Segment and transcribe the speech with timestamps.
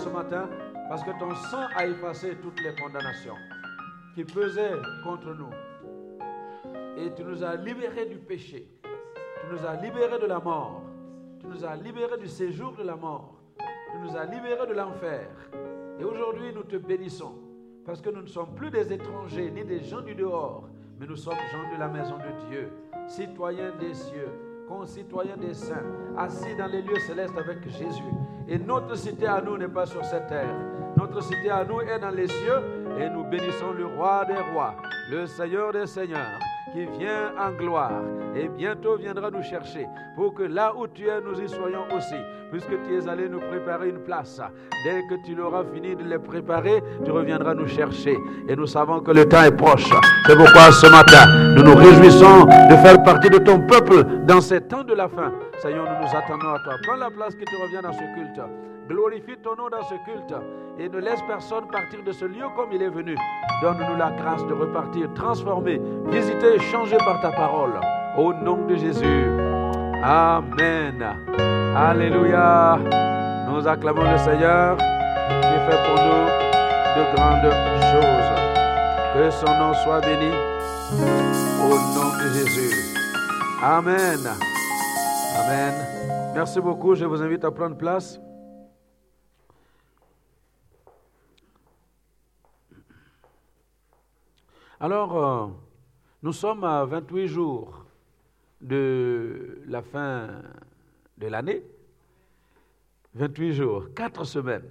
[0.00, 0.48] ce matin
[0.88, 3.36] parce que ton sang a effacé toutes les condamnations
[4.14, 4.72] qui pesaient
[5.04, 5.50] contre nous.
[6.96, 8.66] Et tu nous as libérés du péché.
[8.82, 10.82] Tu nous as libérés de la mort.
[11.38, 13.34] Tu nous as libérés du séjour de la mort.
[13.58, 15.28] Tu nous as libérés de l'enfer.
[15.98, 17.34] Et aujourd'hui, nous te bénissons
[17.84, 21.16] parce que nous ne sommes plus des étrangers ni des gens du dehors, mais nous
[21.16, 22.70] sommes gens de la maison de Dieu,
[23.06, 24.28] citoyens des cieux,
[24.68, 25.84] concitoyens des saints,
[26.16, 28.12] assis dans les lieux célestes avec Jésus.
[28.50, 30.54] Et notre cité à nous n'est pas sur cette terre.
[30.96, 32.60] Notre cité à nous est dans les cieux
[32.98, 34.74] et nous bénissons le roi des rois,
[35.08, 36.38] le Seigneur des seigneurs
[36.72, 38.02] qui vient en gloire
[38.36, 42.16] et bientôt viendra nous chercher pour que là où tu es, nous y soyons aussi,
[42.50, 44.40] puisque tu es allé nous préparer une place.
[44.84, 48.16] Dès que tu l'auras fini de les préparer, tu reviendras nous chercher.
[48.48, 49.90] Et nous savons que le temps est proche.
[50.26, 54.60] C'est pourquoi ce matin, nous nous réjouissons de faire partie de ton peuple dans ces
[54.60, 55.32] temps de la fin.
[55.58, 56.74] Seigneur, nous nous attendons à toi.
[56.86, 58.40] Prends la place qui te revient dans ce culte.
[58.90, 60.34] Glorifie ton nom dans ce culte
[60.76, 63.16] et ne laisse personne partir de ce lieu comme il est venu.
[63.62, 67.78] Donne-nous la grâce de repartir transformé, visité et changé par ta parole.
[68.18, 69.26] Au nom de Jésus.
[70.02, 71.06] Amen.
[71.76, 72.80] Alléluia.
[73.48, 76.26] Nous acclamons le Seigneur qui fait pour nous
[76.96, 77.52] de grandes
[77.92, 78.40] choses.
[79.14, 80.34] Que son nom soit béni.
[81.62, 82.74] Au nom de Jésus.
[83.62, 84.18] Amen.
[85.38, 85.74] Amen.
[86.34, 86.96] Merci beaucoup.
[86.96, 88.20] Je vous invite à prendre place.
[94.82, 95.46] Alors, euh,
[96.22, 97.84] nous sommes à 28 jours
[98.62, 100.40] de la fin
[101.18, 101.62] de l'année.
[103.14, 104.70] 28 jours, 4 semaines.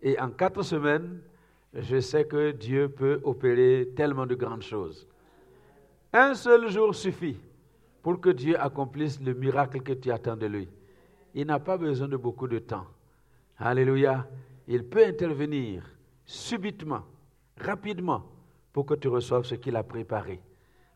[0.00, 1.20] Et en 4 semaines,
[1.74, 5.06] je sais que Dieu peut opérer tellement de grandes choses.
[6.14, 7.38] Un seul jour suffit
[8.02, 10.70] pour que Dieu accomplisse le miracle que tu attends de lui.
[11.34, 12.86] Il n'a pas besoin de beaucoup de temps.
[13.58, 14.26] Alléluia.
[14.66, 15.84] Il peut intervenir
[16.24, 17.02] subitement,
[17.58, 18.24] rapidement,
[18.72, 20.40] pour que tu reçoives ce qu'il a préparé.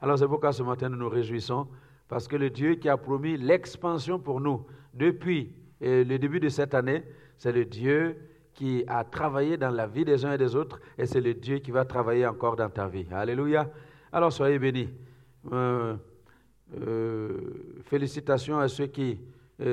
[0.00, 1.66] Alors c'est pourquoi ce matin nous nous réjouissons,
[2.08, 5.52] parce que le Dieu qui a promis l'expansion pour nous depuis
[5.82, 7.02] euh, le début de cette année,
[7.38, 8.16] c'est le Dieu
[8.52, 11.58] qui a travaillé dans la vie des uns et des autres, et c'est le Dieu
[11.58, 13.06] qui va travailler encore dans ta vie.
[13.10, 13.68] Alléluia.
[14.12, 14.90] Alors soyez bénis.
[15.52, 15.96] Euh,
[16.80, 17.40] euh,
[17.84, 19.18] félicitations à ceux qui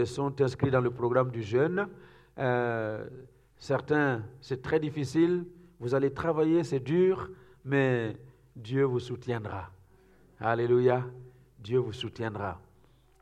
[0.06, 1.88] sont inscrits dans le programme du jeûne.
[3.58, 5.44] certains, c'est très difficile.
[5.80, 7.30] Vous allez travailler, c'est dur
[7.64, 8.18] mais
[8.56, 9.70] Dieu vous soutiendra.
[10.40, 11.06] Alléluia.
[11.60, 12.60] Dieu vous soutiendra.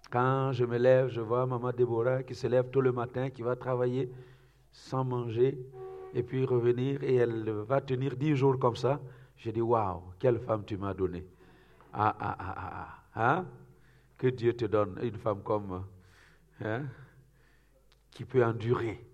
[0.09, 3.41] Quand je me lève, je vois maman Déborah qui se lève tôt le matin, qui
[3.41, 4.09] va travailler
[4.71, 5.59] sans manger
[6.13, 8.99] et puis revenir et elle va tenir dix jours comme ça.
[9.37, 11.25] Je dis, waouh, quelle femme tu m'as donnée.
[11.93, 13.35] Ah, ah, ah, ah, ah.
[13.37, 13.45] Hein?
[14.17, 15.85] Que Dieu te donne une femme comme,
[16.61, 16.83] hein?
[18.11, 19.05] qui peut endurer.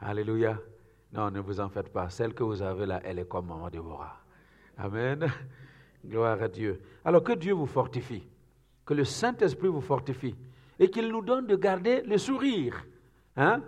[0.00, 0.58] Alléluia.
[1.12, 2.08] Non, ne vous en faites pas.
[2.08, 4.19] Celle que vous avez là, elle est comme maman Déborah.
[4.82, 5.26] Amen.
[6.06, 6.80] Gloire à Dieu.
[7.04, 8.26] Alors que Dieu vous fortifie,
[8.86, 10.34] que le Saint-Esprit vous fortifie
[10.78, 12.84] et qu'il nous donne de garder le sourire.
[13.36, 13.62] Hein?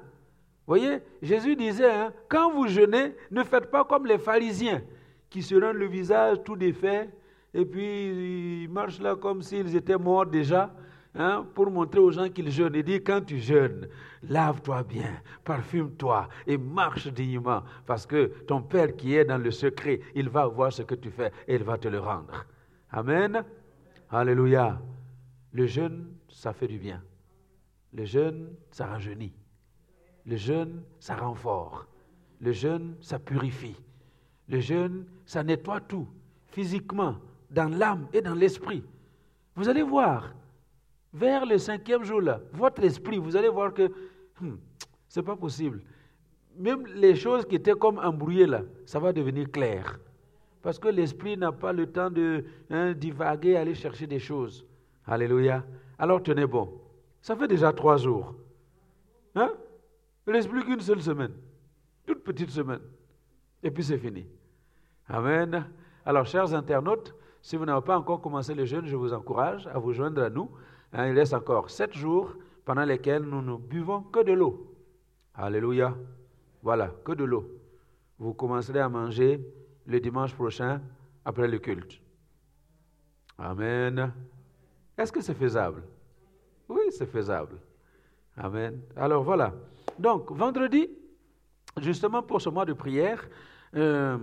[0.66, 4.82] voyez, Jésus disait, hein, quand vous jeûnez, ne faites pas comme les pharisiens
[5.28, 7.10] qui se rendent le visage tout défait
[7.52, 10.74] et puis ils marchent là comme s'ils étaient morts déjà.
[11.14, 12.74] Hein, pour montrer aux gens qu'ils jeûnent.
[12.74, 13.86] Il dit, quand tu jeûnes,
[14.22, 20.00] lave-toi bien, parfume-toi et marche dignement, parce que ton Père qui est dans le secret,
[20.14, 22.46] il va voir ce que tu fais et il va te le rendre.
[22.90, 23.44] Amen.
[24.10, 24.80] Alléluia.
[25.52, 27.02] Le jeûne, ça fait du bien.
[27.92, 29.34] Le jeûne, ça rajeunit.
[30.24, 31.86] Le jeûne, ça rend fort.
[32.40, 33.76] Le jeûne, ça purifie.
[34.48, 36.08] Le jeûne, ça nettoie tout,
[36.46, 37.16] physiquement,
[37.50, 38.82] dans l'âme et dans l'esprit.
[39.56, 40.32] Vous allez voir,
[41.12, 43.90] vers le cinquième jour, là, votre esprit, vous allez voir que
[44.40, 44.56] hmm,
[45.08, 45.82] ce n'est pas possible.
[46.56, 49.98] Même les choses qui étaient comme embrouillées, là, ça va devenir clair.
[50.62, 54.64] Parce que l'esprit n'a pas le temps de hein, divaguer, aller chercher des choses.
[55.06, 55.64] Alléluia.
[55.98, 56.80] Alors tenez bon.
[57.20, 58.34] Ça fait déjà trois jours.
[59.34, 59.52] Hein?
[60.26, 61.32] Il ne reste plus qu'une seule semaine.
[62.06, 62.80] Toute petite semaine.
[63.62, 64.26] Et puis c'est fini.
[65.08, 65.66] Amen.
[66.04, 69.78] Alors, chers internautes, si vous n'avez pas encore commencé le jeûne, je vous encourage à
[69.78, 70.50] vous joindre à nous.
[70.92, 72.34] Hein, il reste encore sept jours
[72.64, 74.74] pendant lesquels nous ne buvons que de l'eau.
[75.34, 75.96] Alléluia.
[76.62, 77.48] Voilà, que de l'eau.
[78.18, 79.40] Vous commencerez à manger
[79.86, 80.80] le dimanche prochain
[81.24, 82.00] après le culte.
[83.38, 84.12] Amen.
[84.96, 85.82] Est-ce que c'est faisable?
[86.68, 87.56] Oui, c'est faisable.
[88.36, 88.80] Amen.
[88.96, 89.54] Alors voilà.
[89.98, 90.88] Donc, vendredi,
[91.80, 93.28] justement pour ce mois de prière,
[93.74, 94.18] euh,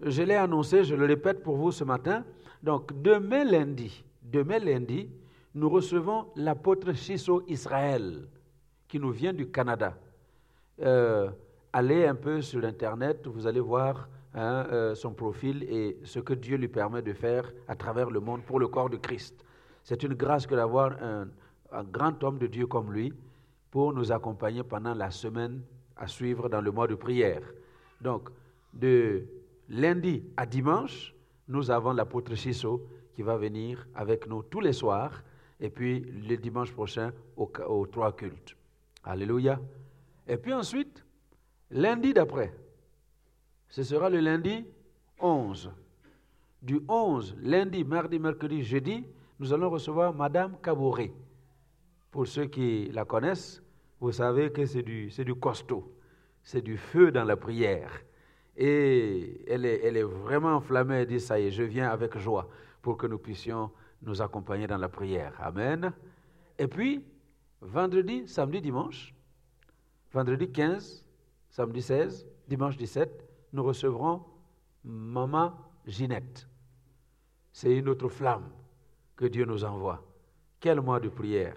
[0.00, 2.24] je l'ai annoncé, je le répète pour vous ce matin.
[2.62, 5.08] Donc, demain lundi, demain lundi,
[5.54, 8.26] nous recevons l'apôtre Shiso Israël,
[8.88, 9.96] qui nous vient du Canada.
[10.80, 11.30] Euh,
[11.72, 16.34] allez un peu sur Internet, vous allez voir hein, euh, son profil et ce que
[16.34, 19.44] Dieu lui permet de faire à travers le monde pour le corps de Christ.
[19.84, 21.28] C'est une grâce que d'avoir un,
[21.70, 23.12] un grand homme de Dieu comme lui
[23.70, 25.62] pour nous accompagner pendant la semaine
[25.96, 27.42] à suivre dans le mois de prière.
[28.00, 28.28] Donc,
[28.72, 29.24] de
[29.68, 31.14] lundi à dimanche,
[31.46, 32.84] nous avons l'apôtre Chisso
[33.14, 35.22] qui va venir avec nous tous les soirs
[35.60, 38.56] et puis le dimanche prochain aux, trois cultes.
[39.02, 39.60] Alléluia.
[40.26, 41.04] Et puis ensuite,
[41.70, 42.54] lundi d'après,
[43.68, 44.64] ce sera le lundi
[45.20, 45.70] 11.
[46.62, 49.04] Du 11, lundi, mardi, mercredi, jeudi,
[49.38, 51.12] nous allons recevoir Madame Cabouré.
[52.10, 53.62] Pour ceux qui la connaissent,
[54.00, 55.92] vous savez que c'est du, du costaud,
[56.42, 57.90] c'est du feu dans la prière.
[58.56, 62.16] Et elle est, elle est vraiment enflammée, elle dit, ça y est, je viens avec
[62.18, 62.48] joie
[62.80, 63.70] pour que nous puissions
[64.04, 65.34] nous accompagner dans la prière.
[65.40, 65.92] Amen.
[66.58, 67.04] Et puis,
[67.60, 69.14] vendredi, samedi, dimanche,
[70.12, 71.04] vendredi 15,
[71.50, 74.22] samedi 16, dimanche 17, nous recevrons
[74.84, 75.52] Maman
[75.86, 76.46] Ginette.
[77.52, 78.50] C'est une autre flamme
[79.16, 80.04] que Dieu nous envoie.
[80.60, 81.56] Quel mois de prière.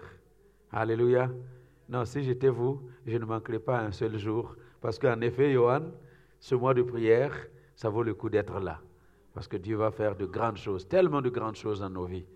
[0.70, 1.30] Alléluia.
[1.88, 4.54] Non, si j'étais vous, je ne manquerais pas un seul jour.
[4.80, 5.90] Parce qu'en effet, Johan,
[6.38, 7.34] ce mois de prière,
[7.74, 8.80] ça vaut le coup d'être là.
[9.34, 12.26] Parce que Dieu va faire de grandes choses, tellement de grandes choses dans nos vies.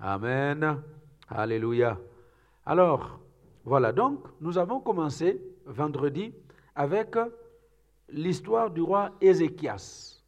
[0.00, 0.82] Amen.
[1.28, 1.98] Alléluia.
[2.64, 3.20] Alors,
[3.64, 6.32] voilà, donc nous avons commencé vendredi
[6.74, 7.16] avec
[8.08, 10.22] l'histoire du roi Ézéchias.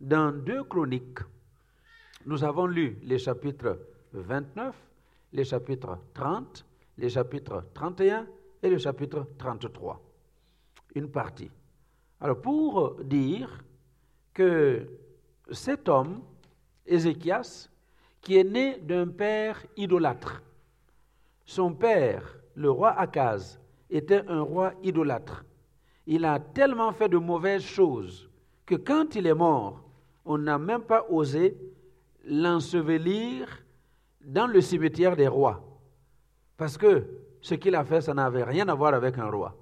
[0.00, 1.20] Dans deux chroniques,
[2.26, 3.78] nous avons lu les chapitres
[4.12, 4.74] 29,
[5.32, 6.64] les chapitres 30
[6.98, 8.26] les chapitres 31
[8.62, 10.00] et le chapitre 33.
[10.94, 11.50] Une partie.
[12.20, 13.64] Alors pour dire
[14.32, 14.86] que
[15.50, 16.22] cet homme,
[16.86, 17.68] Ézéchias,
[18.22, 20.42] qui est né d'un père idolâtre,
[21.44, 23.60] son père, le roi Akaz,
[23.90, 25.44] était un roi idolâtre.
[26.06, 28.30] Il a tellement fait de mauvaises choses
[28.64, 29.82] que quand il est mort,
[30.24, 31.56] on n'a même pas osé
[32.24, 33.64] l'ensevelir
[34.24, 35.62] dans le cimetière des rois.
[36.56, 37.04] Parce que
[37.40, 39.56] ce qu'il a fait, ça n'avait rien à voir avec un roi.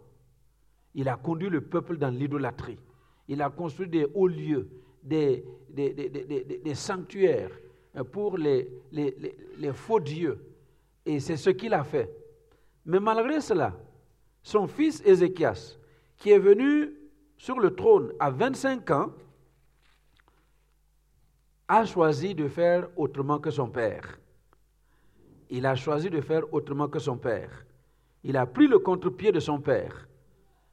[0.95, 2.79] Il a conduit le peuple dans l'idolâtrie.
[3.29, 4.69] Il a construit des hauts lieux,
[5.03, 5.45] des,
[6.75, 7.53] sanctuaires
[8.13, 8.69] pour les,
[9.73, 10.39] faux dieux.
[11.05, 12.11] Et c'est ce qu'il a fait.
[12.85, 13.75] Mais malgré cela,
[14.43, 15.77] son fils Ézéchias,
[16.17, 16.95] qui est venu
[17.37, 19.13] sur le trône à 25 ans,
[21.69, 24.21] a choisi de faire autrement que son père
[25.51, 27.65] il a choisi de faire autrement que son père.
[28.23, 30.09] Il a pris le contre-pied de son père.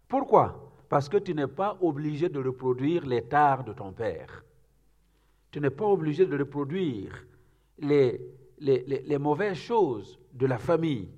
[0.07, 0.71] Pourquoi?
[0.87, 4.43] Parce que tu n'es pas obligé de reproduire les tares de ton père.
[5.57, 7.25] Tu n'es pas obligé de reproduire
[7.79, 8.21] les,
[8.59, 11.09] les, mauvaises choses de la famille.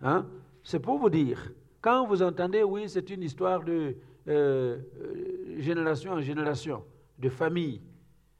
[0.00, 0.28] Hein?
[0.62, 1.50] C'est pour vous dire,
[1.80, 3.96] quand vous entendez, oui, c'est une histoire de
[4.28, 6.84] euh, euh, génération en génération,
[7.18, 7.82] de famille,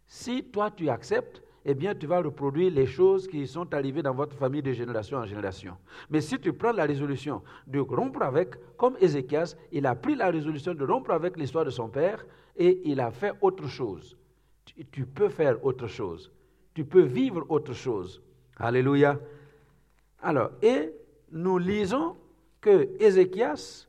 [0.07, 4.15] si toi tu acceptes, eh bien, tu vas reproduire les choses qui sont arrivées dans
[4.15, 5.77] votre famille de génération en génération.
[6.11, 10.31] Mais si tu prends la résolution de rompre avec, comme Ézéchias, il a pris la
[10.31, 12.25] résolution de rompre avec l'histoire de son père
[12.57, 14.17] et il a fait autre chose.
[14.91, 16.33] Tu, peux faire autre chose.
[16.75, 18.23] Tu peux vivre autre chose.
[18.57, 19.19] Alléluia.
[20.21, 20.93] Alors, et
[21.31, 22.17] nous lisons
[22.61, 23.87] que Ézéchias,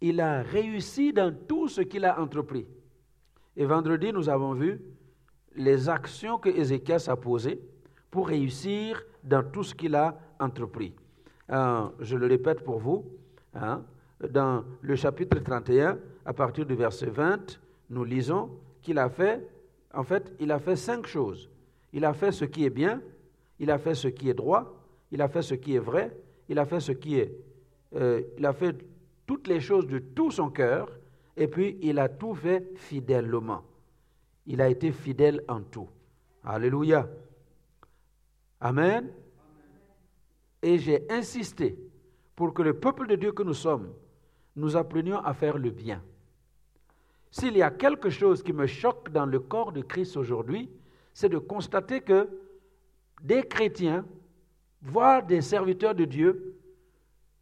[0.00, 2.66] il a réussi dans tout ce qu'il a entrepris.
[3.56, 4.80] Et vendredi, nous avons vu
[5.54, 7.60] les actions que Ézéchias a posées
[8.10, 10.94] pour réussir dans tout ce qu'il a entrepris.
[11.50, 13.04] Euh, je le répète pour vous,
[13.54, 13.82] hein,
[14.30, 19.46] dans le chapitre 31, à partir du verset 20, nous lisons qu'il a fait,
[19.94, 21.50] en fait, il a fait cinq choses.
[21.92, 23.02] Il a fait ce qui est bien,
[23.58, 24.74] il a fait ce qui est droit,
[25.10, 26.16] il a fait ce qui est vrai,
[26.48, 27.32] il a fait ce qui est...
[27.94, 28.76] Euh, il a fait
[29.26, 30.88] toutes les choses de tout son cœur,
[31.36, 33.62] et puis il a tout fait fidèlement.
[34.46, 35.88] Il a été fidèle en tout.
[36.42, 37.08] Alléluia.
[38.60, 39.10] Amen.
[40.62, 41.76] Et j'ai insisté
[42.34, 43.92] pour que le peuple de Dieu que nous sommes,
[44.56, 46.02] nous apprenions à faire le bien.
[47.32, 50.70] S'il y a quelque chose qui me choque dans le corps de Christ aujourd'hui,
[51.14, 52.28] c'est de constater que
[53.22, 54.04] des chrétiens,
[54.82, 56.58] voire des serviteurs de Dieu,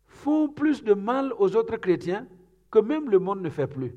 [0.07, 2.29] font plus de mal aux autres chrétiens
[2.71, 3.93] que même le monde ne fait plus.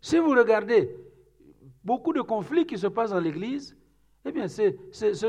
[0.00, 0.96] Si vous regardez
[1.82, 3.76] beaucoup de conflits qui se passent dans l'Église,
[4.24, 4.76] eh bien, c'est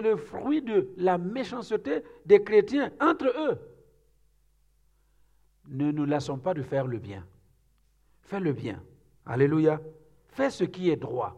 [0.02, 3.58] le fruit de la méchanceté des chrétiens entre eux.
[5.68, 7.26] Ne nous lassons pas de faire le bien.
[8.30, 8.80] Fais le bien.
[9.26, 9.82] Alléluia.
[10.28, 11.36] Fais ce qui est droit.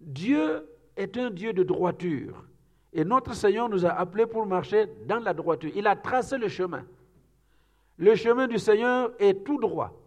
[0.00, 0.64] Dieu
[0.96, 2.44] est un Dieu de droiture.
[2.92, 5.72] Et notre Seigneur nous a appelés pour marcher dans la droiture.
[5.74, 6.84] Il a tracé le chemin.
[7.96, 10.00] Le chemin du Seigneur est tout droit.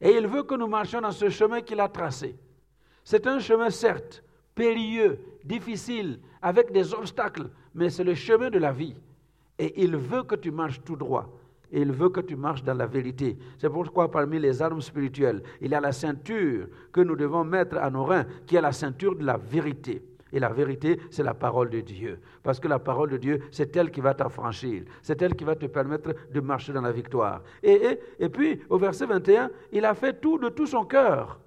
[0.00, 2.36] Et il veut que nous marchions dans ce chemin qu'il a tracé.
[3.04, 4.24] C'est un chemin, certes,
[4.56, 8.96] périlleux, difficile, avec des obstacles, mais c'est le chemin de la vie.
[9.56, 11.30] Et il veut que tu marches tout droit.
[11.72, 13.36] Et il veut que tu marches dans la vérité.
[13.58, 17.76] C'est pourquoi parmi les armes spirituelles, il y a la ceinture que nous devons mettre
[17.78, 20.02] à nos reins, qui est la ceinture de la vérité.
[20.32, 22.20] Et la vérité, c'est la parole de Dieu.
[22.42, 24.82] Parce que la parole de Dieu, c'est elle qui va t'affranchir.
[25.02, 27.42] C'est elle qui va te permettre de marcher dans la victoire.
[27.62, 27.98] Et,
[28.32, 31.40] puis, au verset 21, il a fait tout de tout son cœur.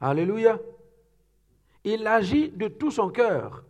[0.00, 0.58] Alléluia.
[1.84, 3.64] Il agit de tout son cœur.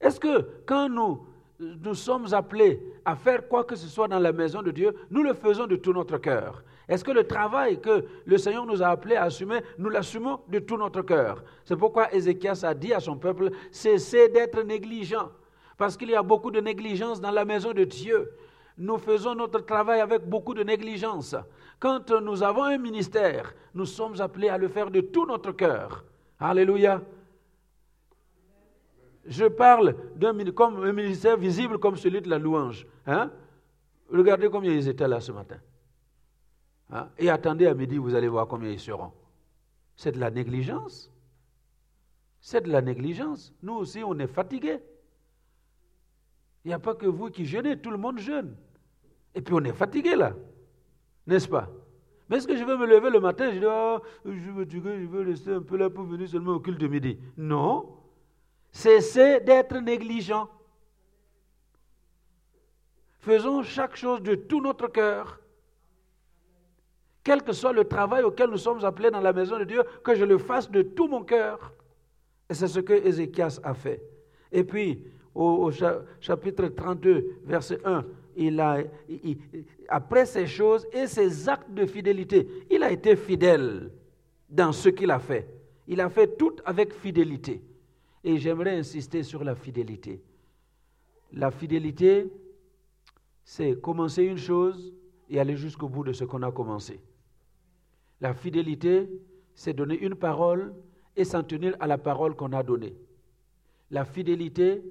[0.00, 1.26] Est-ce que quand nous,
[1.58, 5.22] nous sommes appelés à faire quoi que ce soit dans la maison de Dieu, nous
[5.22, 8.88] le faisons de tout notre cœur Est-ce que le travail que le Seigneur nous a
[8.88, 11.42] appelés à assumer, nous l'assumons de tout notre cœur?
[11.64, 15.30] C'est pourquoi Ézéchias a dit à son peuple, cessez d'être négligents,
[15.78, 18.30] parce qu'il y a beaucoup de négligence dans la maison de Dieu.
[18.78, 21.34] Nous faisons notre travail avec beaucoup de négligence.
[21.78, 26.04] Quand nous avons un ministère, nous sommes appelés à le faire de tout notre cœur.
[26.38, 27.00] Alléluia.
[29.26, 32.86] Je parle d'un ministère visible comme celui de la louange.
[33.06, 33.30] Hein?
[34.10, 35.58] Regardez combien ils étaient là ce matin.
[36.90, 37.08] Hein?
[37.18, 39.12] Et attendez à midi, vous allez voir combien ils seront.
[39.96, 41.10] C'est de la négligence.
[42.40, 43.52] C'est de la négligence.
[43.62, 44.78] Nous aussi, on est fatigués.
[46.64, 48.56] Il n'y a pas que vous qui jeûnez, tout le monde jeûne.
[49.34, 50.34] Et puis on est fatigué là.
[51.26, 51.68] N'est-ce pas?
[52.28, 55.06] Mais est-ce que je vais me lever le matin je dis, oh, je veux, je
[55.06, 57.18] veux rester un peu là pour venir seulement au culte de midi?
[57.36, 57.96] Non.
[58.76, 60.50] Cessez d'être négligent.
[63.20, 65.40] Faisons chaque chose de tout notre cœur.
[67.24, 70.14] Quel que soit le travail auquel nous sommes appelés dans la maison de Dieu, que
[70.14, 71.72] je le fasse de tout mon cœur.
[72.50, 74.02] Et c'est ce que Ézéchias a fait.
[74.52, 75.02] Et puis,
[75.34, 75.70] au,
[76.20, 78.04] chapitre 32, verset 1,
[78.36, 78.80] il a,
[79.88, 83.90] après ces choses et ces actes de fidélité, il a été fidèle
[84.50, 85.48] dans ce qu'il a fait.
[85.88, 87.62] Il a fait tout avec fidélité.
[88.26, 90.20] Et j'aimerais insister sur la fidélité.
[91.32, 92.28] La fidélité,
[93.44, 94.92] c'est commencer une chose
[95.30, 97.00] et aller jusqu'au bout de ce qu'on a commencé.
[98.20, 99.08] La fidélité,
[99.54, 100.74] c'est donner une parole
[101.14, 102.96] et s'en tenir à la parole qu'on a donnée.
[103.92, 104.82] La fidélité,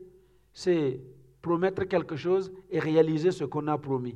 [0.53, 1.01] c'est
[1.41, 4.15] promettre quelque chose et réaliser ce qu'on a promis.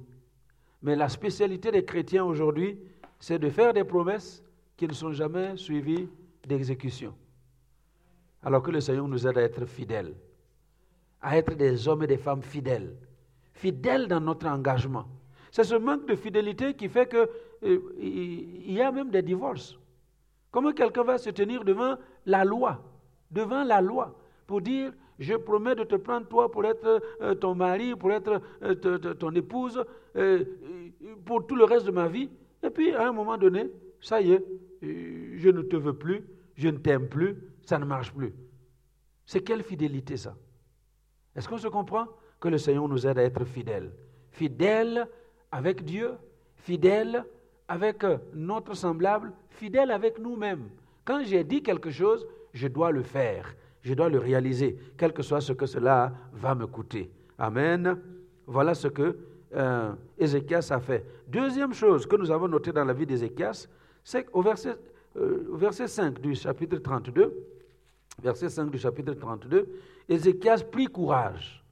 [0.81, 2.79] Mais la spécialité des chrétiens aujourd'hui,
[3.19, 4.41] c'est de faire des promesses
[4.77, 6.07] qui ne sont jamais suivies
[6.47, 7.13] d'exécution.
[8.43, 10.13] Alors que le Seigneur nous aide à être fidèles,
[11.21, 12.95] à être des hommes et des femmes fidèles,
[13.53, 15.05] fidèles dans notre engagement.
[15.51, 17.27] C'est ce manque de fidélité qui fait qu'il
[17.63, 19.77] euh, y a même des divorces.
[20.51, 22.81] Comment quelqu'un va se tenir devant la loi,
[23.31, 24.15] devant la loi,
[24.47, 28.41] pour dire je promets de te prendre toi pour être euh, ton mari, pour être
[28.63, 28.75] euh,
[29.15, 29.83] ton épouse,
[31.25, 32.29] pour tout le reste de ma vie.
[32.63, 33.69] Et puis à un moment donné,
[33.99, 34.45] ça y est,
[34.81, 36.23] je ne te veux plus,
[36.55, 37.35] je ne t'aime plus,
[37.69, 38.33] ça ne marche plus.
[39.27, 40.35] C'est quelle fidélité ça?
[41.35, 42.07] Est-ce qu'on se comprend
[42.39, 43.91] que le Seigneur nous aide à être fidèles?
[44.31, 45.07] Fidèles
[45.51, 46.13] avec Dieu,
[46.55, 47.23] fidèles
[47.67, 50.69] avec notre semblable, fidèles avec nous-mêmes.
[51.05, 55.21] Quand j'ai dit quelque chose, je dois le faire, je dois le réaliser, quel que
[55.21, 57.11] soit ce que cela va me coûter.
[57.37, 57.99] Amen.
[58.47, 59.15] Voilà ce que
[59.53, 61.05] euh, Ézéchias a fait.
[61.27, 63.67] Deuxième chose que nous avons notée dans la vie d'Ézéchias,
[64.03, 64.75] c'est qu'au verset,
[65.17, 67.58] euh, verset 5 du chapitre 32,
[68.21, 69.67] verset 5 du chapitre 32,
[70.07, 71.63] Ézéchias prit courage.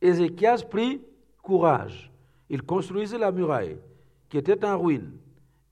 [0.00, 1.00] Ézéchias prit
[1.42, 2.10] courage.
[2.48, 3.78] Il construisait la muraille
[4.28, 5.12] qui était en ruine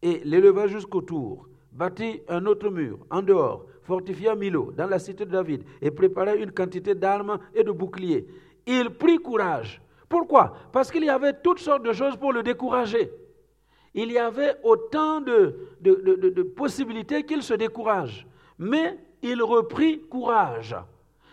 [0.03, 5.25] et l'éleva jusqu'au tour, bâtit un autre mur en dehors, fortifia Milo dans la cité
[5.25, 8.27] de David et prépara une quantité d'armes et de boucliers.
[8.67, 9.81] Il prit courage.
[10.09, 10.55] Pourquoi?
[10.73, 13.11] Parce qu'il y avait toutes sortes de choses pour le décourager.
[13.95, 15.95] Il y avait autant de, de,
[16.31, 18.27] de possibilités qu'il se décourage.
[18.59, 20.77] Mais il reprit courage.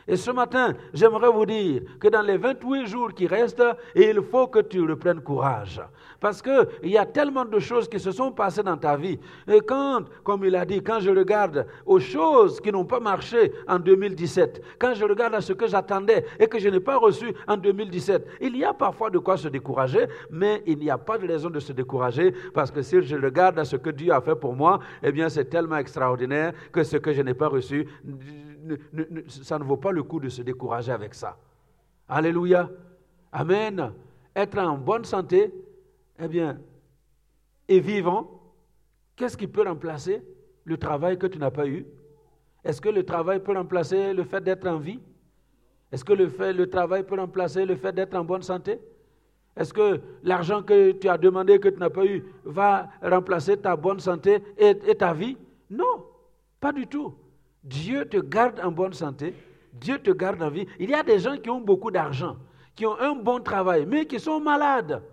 [0.08, 3.64] Et ce matin, j'aimerais vous dire que dans les 28 jours qui restent,
[3.96, 5.82] il faut que tu reprennes courage.
[6.20, 9.20] Parce qu'il y a tellement de choses qui se sont passées dans ta vie.
[9.48, 13.52] Et quand, comme il a dit, quand je regarde aux choses qui n'ont pas marché
[13.68, 17.34] en 2017, quand je regarde à ce que j'attendais et que je n'ai pas reçu
[17.48, 21.18] en 2017, il y a parfois de quoi se décourager, mais il n'y a pas
[21.18, 24.22] de raison de se décourager parce que si je regarde à ce que Dieu a
[24.22, 27.88] fait pour moi, eh bien c'est tellement extraordinaire que ce que je n'ai pas reçu,
[29.28, 31.38] ça ne vaut pas le coup de se décourager avec ça.
[32.08, 32.70] Alléluia.
[33.32, 33.94] Amen.
[34.36, 35.54] Être en bonne santé,
[36.20, 36.60] eh bien,
[37.68, 38.40] et vivant,
[39.16, 40.24] qu'est-ce qui peut remplacer
[40.64, 41.86] le travail que tu n'as pas eu?
[42.64, 45.00] Est-ce que le travail peut remplacer le fait d'être en vie?
[45.92, 48.80] Est-ce que le, travail peut remplacer le fait d'être en bonne santé?
[49.56, 53.76] Est-ce que l'argent que tu as demandé, que tu n'as pas eu, va remplacer ta
[53.76, 55.38] bonne santé et, ta vie?
[55.70, 56.06] Non,
[56.60, 57.16] pas du tout.
[57.68, 59.34] Dieu te garde en bonne santé,
[59.74, 60.66] Dieu te garde en vie.
[60.80, 62.38] Il y a des gens qui ont beaucoup d'argent,
[62.76, 65.04] qui ont un bon travail, mais qui sont malades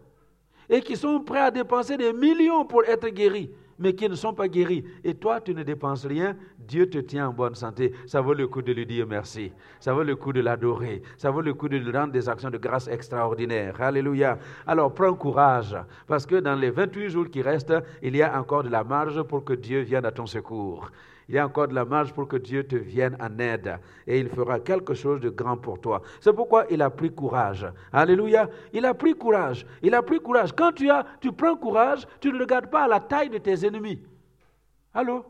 [0.68, 4.32] et qui sont prêts à dépenser des millions pour être guéris mais qui ne sont
[4.32, 4.84] pas guéris.
[5.02, 7.92] Et toi, tu ne dépenses rien, Dieu te tient en bonne santé.
[8.06, 9.52] Ça vaut le coup de lui dire merci.
[9.80, 11.02] Ça vaut le coup de l'adorer.
[11.16, 13.80] Ça vaut le coup de lui rendre des actions de grâce extraordinaires.
[13.80, 14.38] Alléluia.
[14.66, 18.64] Alors, prends courage, parce que dans les 28 jours qui restent, il y a encore
[18.64, 20.90] de la marge pour que Dieu vienne à ton secours.
[21.28, 24.18] Il y a encore de la marge pour que Dieu te vienne en aide et
[24.18, 26.02] il fera quelque chose de grand pour toi.
[26.20, 27.66] C'est pourquoi il a pris courage.
[27.92, 28.48] Alléluia.
[28.72, 29.66] Il a pris courage.
[29.82, 30.52] Il a pris courage.
[30.54, 33.66] Quand tu, as, tu prends courage, tu ne regardes pas à la taille de tes
[33.66, 34.02] ennemis.
[34.92, 35.24] Allô?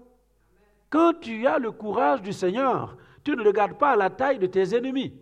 [0.94, 4.46] Quand tu as le courage du Seigneur, tu ne regardes pas à la taille de
[4.46, 5.12] tes ennemis.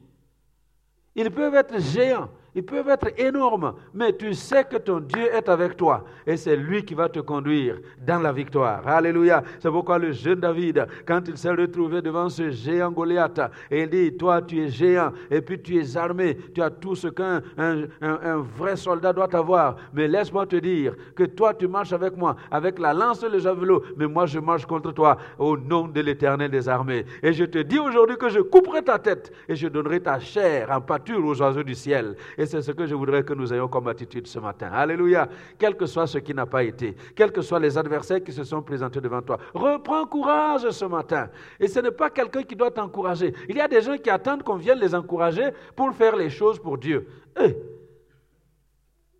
[1.14, 5.48] Ils peuvent être géants, ils peuvent être énormes, mais tu sais que ton Dieu est
[5.48, 8.86] avec toi et c'est lui qui va te conduire dans la victoire.
[8.86, 9.42] Alléluia.
[9.58, 13.40] C'est pourquoi le jeune David, quand il s'est retrouvé devant ce géant Goliath,
[13.70, 17.08] il dit, toi tu es géant et puis tu es armé, tu as tout ce
[17.08, 19.76] qu'un un, vrai soldat doit avoir.
[19.94, 23.38] Mais laisse-moi te dire que toi tu marches avec moi, avec la lance et le
[23.38, 27.06] javelot, mais moi je marche contre toi au nom de l'éternel des armées.
[27.22, 30.70] Et je te dis aujourd'hui que je couperai ta tête et je donnerai ta chair
[30.70, 32.14] en pâture aux oiseaux du ciel.
[32.46, 34.70] C'est ce que je voudrais que nous ayons comme attitude ce matin.
[34.72, 35.28] Alléluia.
[35.58, 38.44] Quel que soit ce qui n'a pas été, quels que soient les adversaires qui se
[38.44, 41.28] sont présentés devant toi, reprends courage ce matin.
[41.60, 43.34] Et ce n'est pas quelqu'un qui doit t'encourager.
[43.48, 46.58] Il y a des gens qui attendent qu'on vienne les encourager pour faire les choses
[46.58, 47.06] pour Dieu.
[47.40, 47.56] Eh.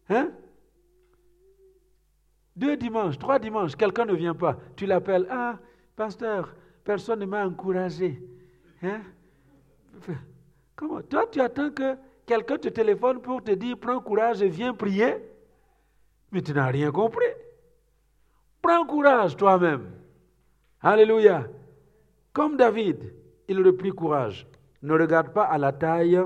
[0.09, 0.31] Hein?
[2.55, 4.59] Deux dimanches, trois dimanches, quelqu'un ne vient pas.
[4.77, 5.59] Tu l'appelles, ah,
[5.97, 8.23] pasteur, personne ne m'a encouragé.
[8.83, 9.01] Hein?
[10.77, 11.01] Comment?
[11.03, 15.17] Toi, tu attends que quelqu'un te téléphone pour te dire prends courage et viens prier,
[16.31, 17.25] mais tu n'as rien compris.
[18.61, 19.91] Prends courage toi-même.
[20.81, 21.49] Alléluia.
[22.33, 23.13] Comme David,
[23.49, 24.47] il reprit courage.
[24.83, 26.21] Ne regarde pas à la taille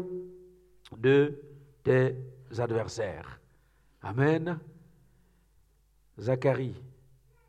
[0.97, 1.41] de
[1.83, 2.15] tes
[2.59, 3.41] adversaires.
[4.03, 4.59] Amen.
[6.19, 6.81] Zacharie,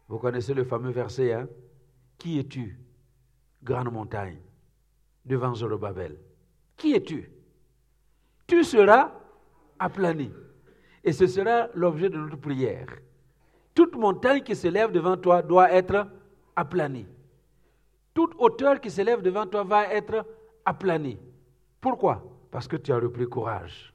[0.07, 1.47] vous connaissez le fameux verset, hein?
[2.17, 2.79] Qui es-tu,
[3.61, 4.39] grande montagne,
[5.23, 6.17] devant Zorobabel?
[6.75, 7.29] Qui es-tu?
[8.47, 9.11] Tu seras
[9.77, 10.31] aplani.
[11.03, 12.87] Et ce sera l'objet de notre prière.
[13.75, 16.07] Toute montagne qui s'élève devant toi doit être
[16.55, 17.05] aplanie.
[18.13, 20.25] Toute hauteur qui s'élève devant toi va être
[20.65, 21.19] aplanie.
[21.79, 22.23] Pourquoi?
[22.49, 23.93] Parce que tu as repris courage.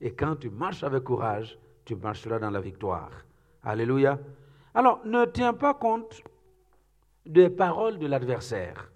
[0.00, 3.10] Et quand tu marches avec courage, tu marcheras dans la victoire.
[3.62, 4.18] Alléluia.
[4.74, 6.22] Alors, ne tiens pas compte
[7.24, 8.90] des paroles de l'adversaire.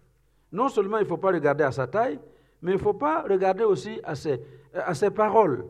[0.53, 2.21] Non seulement il ne faut pas regarder à sa taille,
[2.61, 4.43] mais il ne faut pas regarder aussi à ses,
[4.85, 5.65] à ces paroles.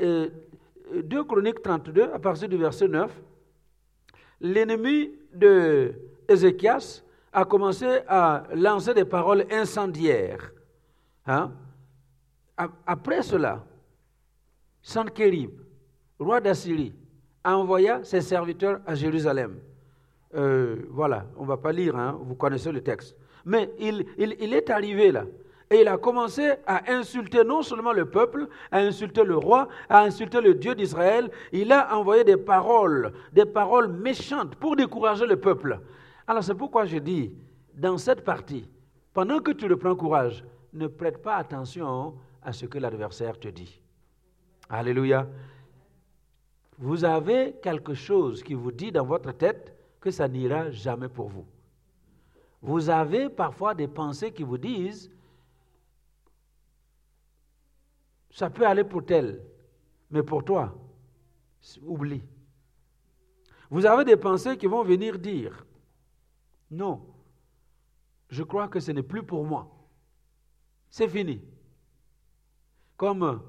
[0.00, 3.10] 2 Chroniques 32, à partir du verset 9,
[4.40, 5.94] l'ennemi de
[6.28, 10.52] Ézéchias a commencé à lancer des paroles incendiaires.
[11.26, 11.52] Hein?
[12.86, 13.64] Après cela,
[14.82, 15.50] Sankérib,
[16.18, 16.94] roi d'Assyrie,
[17.44, 19.58] envoya ses serviteurs à Jérusalem.
[20.34, 23.16] Euh, voilà, on ne va pas lire, hein, vous connaissez le texte.
[23.44, 24.04] Mais il
[24.54, 25.24] est arrivé là.
[25.70, 30.00] Et il a commencé à insulter non seulement le peuple, à insulter le roi, à
[30.00, 31.30] insulter le Dieu d'Israël.
[31.52, 35.78] Il a envoyé des paroles, des paroles méchantes pour décourager le peuple.
[36.26, 37.34] Alors c'est pourquoi je dis,
[37.74, 38.68] dans cette partie,
[39.12, 43.80] pendant que tu reprends courage, ne prête pas attention à ce que l'adversaire te dit.
[44.70, 45.26] Alléluia.
[46.78, 51.28] Vous avez quelque chose qui vous dit dans votre tête que ça n'ira jamais pour
[51.28, 51.44] vous.
[52.62, 55.10] Vous avez parfois des pensées qui vous disent
[58.38, 59.42] Ça peut aller pour tel,
[60.12, 60.72] mais pour toi,
[61.82, 62.22] oublie.
[63.68, 65.66] Vous avez des pensées qui vont venir dire,
[66.70, 67.04] non,
[68.28, 69.68] je crois que ce n'est plus pour moi.
[70.88, 71.42] C'est fini.
[72.96, 73.42] Comme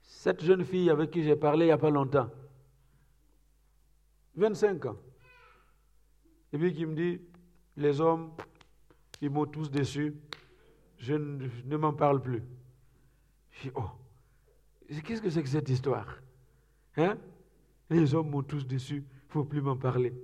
[0.00, 2.30] cette jeune fille avec qui j'ai parlé il n'y a pas longtemps,
[4.36, 4.96] 25 ans,
[6.54, 7.20] et puis qui me dit,
[7.76, 8.32] les hommes,
[9.20, 10.16] ils m'ont tous déçu,
[10.96, 12.42] je ne m'en parle plus.
[13.58, 13.90] Je dis, oh,
[15.04, 16.20] qu'est-ce que c'est que cette histoire?
[16.96, 17.18] Hein?
[17.90, 20.14] Les hommes m'ont tous dessus, il ne faut plus m'en parler.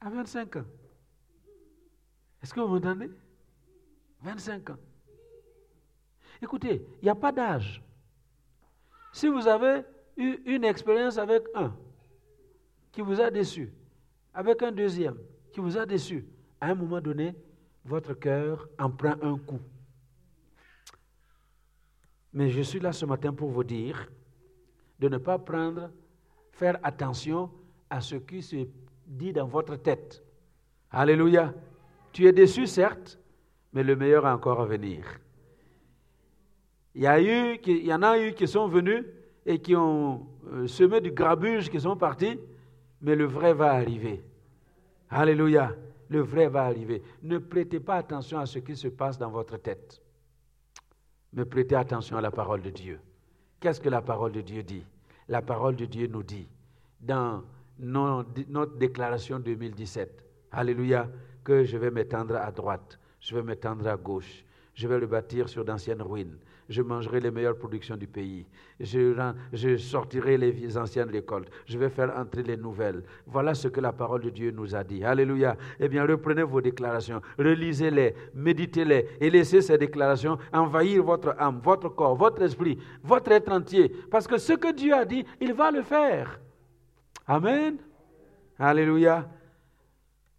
[0.00, 0.64] À 25 ans.
[2.42, 3.10] Est-ce que vous m'entendez?
[4.22, 4.76] 25 ans.
[6.42, 7.80] Écoutez, il n'y a pas d'âge.
[9.12, 9.84] Si vous avez
[10.16, 11.72] eu une expérience avec un
[12.90, 13.72] qui vous a déçu,
[14.34, 15.18] avec un deuxième
[15.52, 16.26] qui vous a déçu,
[16.60, 17.36] à un moment donné,
[17.84, 19.60] votre cœur en prend un coup.
[22.32, 24.10] Mais je suis là ce matin pour vous dire
[24.98, 25.90] de ne pas prendre,
[26.52, 27.50] faire attention
[27.90, 28.66] à ce qui se
[29.06, 30.22] dit dans votre tête.
[30.90, 31.52] Alléluia.
[32.12, 33.18] Tu es déçu, certes,
[33.72, 35.04] mais le meilleur est encore à venir.
[36.94, 39.04] Il y, a eu, il y en a eu qui sont venus
[39.46, 42.38] et qui ont euh, semé du grabuge, qui sont partis,
[43.00, 44.22] mais le vrai va arriver.
[45.08, 45.74] Alléluia.
[46.10, 47.02] Le vrai va arriver.
[47.22, 50.01] Ne prêtez pas attention à ce qui se passe dans votre tête,
[51.32, 53.00] mais prêtez attention à la parole de Dieu.
[53.60, 54.84] Qu'est-ce que la parole de Dieu dit?
[55.28, 56.48] La parole de Dieu nous dit
[57.00, 57.42] dans
[57.78, 61.08] notre déclaration 2017, Alléluia,
[61.42, 65.48] que je vais m'étendre à droite, je vais m'étendre à gauche, je vais le bâtir
[65.48, 66.38] sur d'anciennes ruines.
[66.68, 68.46] Je mangerai les meilleures productions du pays.
[68.80, 71.50] Je, sortirai les anciennes récoltes.
[71.66, 73.02] Je vais faire entrer les nouvelles.
[73.26, 75.04] Voilà ce que la parole de Dieu nous a dit.
[75.04, 75.56] Alléluia.
[75.78, 81.90] Eh bien, reprenez vos déclarations, relisez-les, méditez-les et laissez ces déclarations envahir votre âme, votre
[81.90, 83.90] corps, votre esprit, votre être entier.
[84.10, 86.40] Parce que ce que Dieu a dit, il va le faire.
[87.26, 87.76] Amen.
[88.58, 89.28] Alléluia.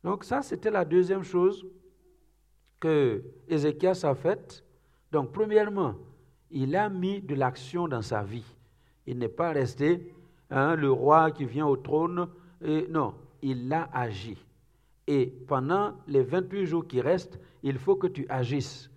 [0.03, 1.65] Donc ça, c'était la deuxième chose
[2.83, 4.61] que Ézéchias a faite.
[5.09, 5.95] Donc, premièrement,
[6.51, 8.45] il a mis de l'action dans sa vie.
[9.07, 10.13] Il n'est pas resté
[10.49, 12.27] hein, le roi qui vient au trône.
[12.89, 14.37] Non, il a agi.
[15.07, 18.91] Et pendant les 28 jours qui restent, il faut que tu agisses.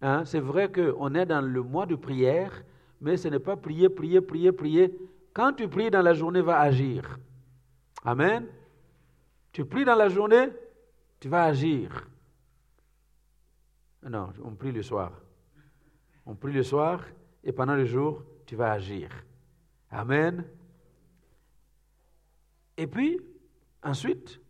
[0.00, 2.52] Hein, c'est vrai qu'on est dans le mois de prière,
[3.00, 4.96] mais ce n'est pas prier, prier, prier, prier.
[5.32, 7.18] Quand tu pries dans la journée, va agir.
[8.04, 8.46] Amen.
[9.50, 10.50] Tu pries dans la journée,
[11.18, 12.08] tu vas agir.
[14.08, 15.12] Non, on prie le soir.
[16.24, 17.04] On prie le soir
[17.44, 19.10] et pendant le jour, tu vas agir.
[19.90, 20.44] Amen.
[22.76, 23.20] Et puis,
[23.82, 24.40] ensuite,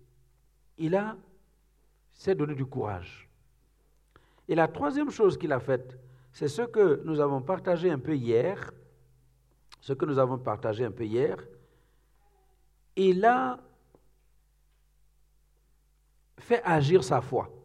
[0.76, 1.16] il a
[2.12, 3.28] s'est donné du courage.
[4.48, 5.98] Et la troisième chose qu'il a faite,
[6.32, 8.72] c'est ce que nous avons partagé un peu hier.
[9.80, 11.36] Ce que nous avons partagé un peu hier.
[12.96, 13.60] Il a
[16.38, 17.57] fait agir sa foi.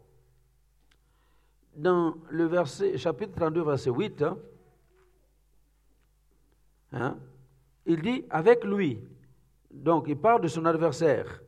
[1.75, 2.49] Dans le
[2.97, 4.37] chapitre 32, verset 8, hein,
[6.91, 7.17] hein,
[7.85, 8.99] il dit avec lui,
[9.71, 11.41] donc il parle de son adversaire,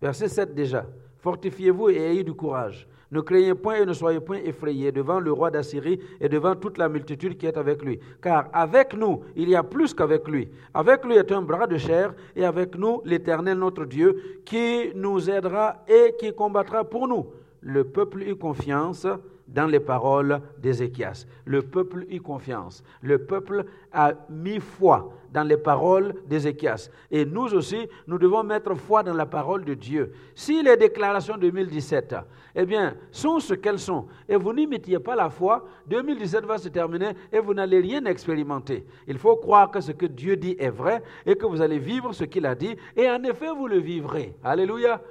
[0.00, 0.86] verset 7 déjà,
[1.18, 2.86] fortifiez-vous et ayez du courage.
[3.10, 6.76] Ne craignez point et ne soyez point effrayés devant le roi d'Assyrie et devant toute
[6.76, 8.00] la multitude qui est avec lui.
[8.20, 10.48] Car avec nous, il y a plus qu'avec lui.
[10.74, 15.30] Avec lui est un bras de chair et avec nous l'Éternel notre Dieu qui nous
[15.30, 17.26] aidera et qui combattra pour nous.
[17.66, 19.08] Le peuple eut confiance
[19.48, 21.26] dans les paroles d'Ézéchias.
[21.44, 22.84] Le peuple eut confiance.
[23.02, 26.90] Le peuple a mis foi dans les paroles d'Ézéchias.
[27.10, 30.12] Et nous aussi, nous devons mettre foi dans la parole de Dieu.
[30.36, 32.14] Si les déclarations 2017,
[32.54, 36.68] eh bien, sont ce qu'elles sont, et vous n'imitiez pas la foi, 2017 va se
[36.68, 38.86] terminer et vous n'allez rien expérimenter.
[39.08, 42.12] Il faut croire que ce que Dieu dit est vrai et que vous allez vivre
[42.12, 44.36] ce qu'il a dit, et en effet, vous le vivrez.
[44.44, 45.02] Alléluia.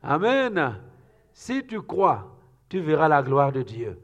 [0.00, 0.78] Amen.
[1.38, 2.36] Si tu crois,
[2.68, 3.96] tu verras la gloire de Dieu.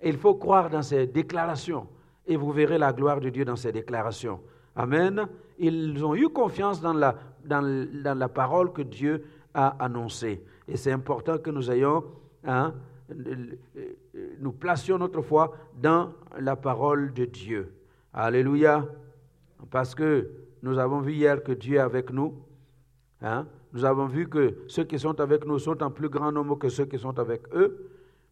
[0.00, 1.88] il faut croire dans ces déclarations
[2.24, 4.40] et vous verrez la gloire de Dieu dans ces déclarations.
[4.76, 5.26] Amen.
[5.58, 7.62] Ils ont eu confiance dans la, dans,
[8.16, 10.40] la parole que Dieu a annoncée.
[10.68, 12.04] Et c'est important que nous ayons,
[12.44, 12.72] hein,
[14.38, 17.74] nous placions notre foi dans la parole de Dieu.
[18.14, 18.86] Alléluia.
[19.72, 20.30] Parce que
[20.62, 22.34] nous avons vu hier que Dieu est avec nous.
[23.20, 23.48] Hein.
[23.72, 26.68] Nous avons vu que ceux qui sont avec nous sont en plus grand nombre que
[26.68, 27.88] ceux qui sont avec eux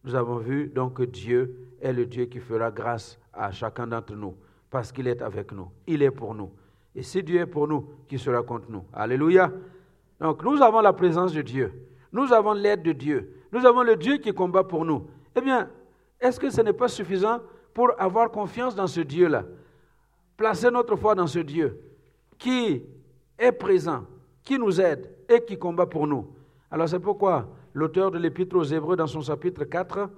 [0.07, 4.14] nous avons vu donc que Dieu est le Dieu qui fera grâce à chacun d'entre
[4.14, 4.37] nous,
[4.70, 6.53] parce qu'il est avec nous, il est pour nous.
[6.94, 8.85] Et si Dieu est pour nous, qui sera contre nous?
[8.92, 9.53] Alléluia.
[10.20, 11.72] Donc nous avons la présence de Dieu,
[12.12, 15.09] nous avons l'aide de Dieu, nous avons le Dieu qui combat pour nous.
[15.35, 15.68] Eh bien,
[16.20, 17.40] est-ce que ce n'est pas suffisant
[17.75, 19.44] pour avoir confiance dans ce Dieu-là?
[20.37, 21.81] Placer notre foi dans ce Dieu
[22.38, 22.81] qui
[23.38, 24.05] est présent,
[24.47, 26.29] qui nous aide et qui combat pour nous.
[26.71, 30.09] Alors c'est pourquoi l'auteur de l'Épître aux Hébreux, dans son chapitre 4,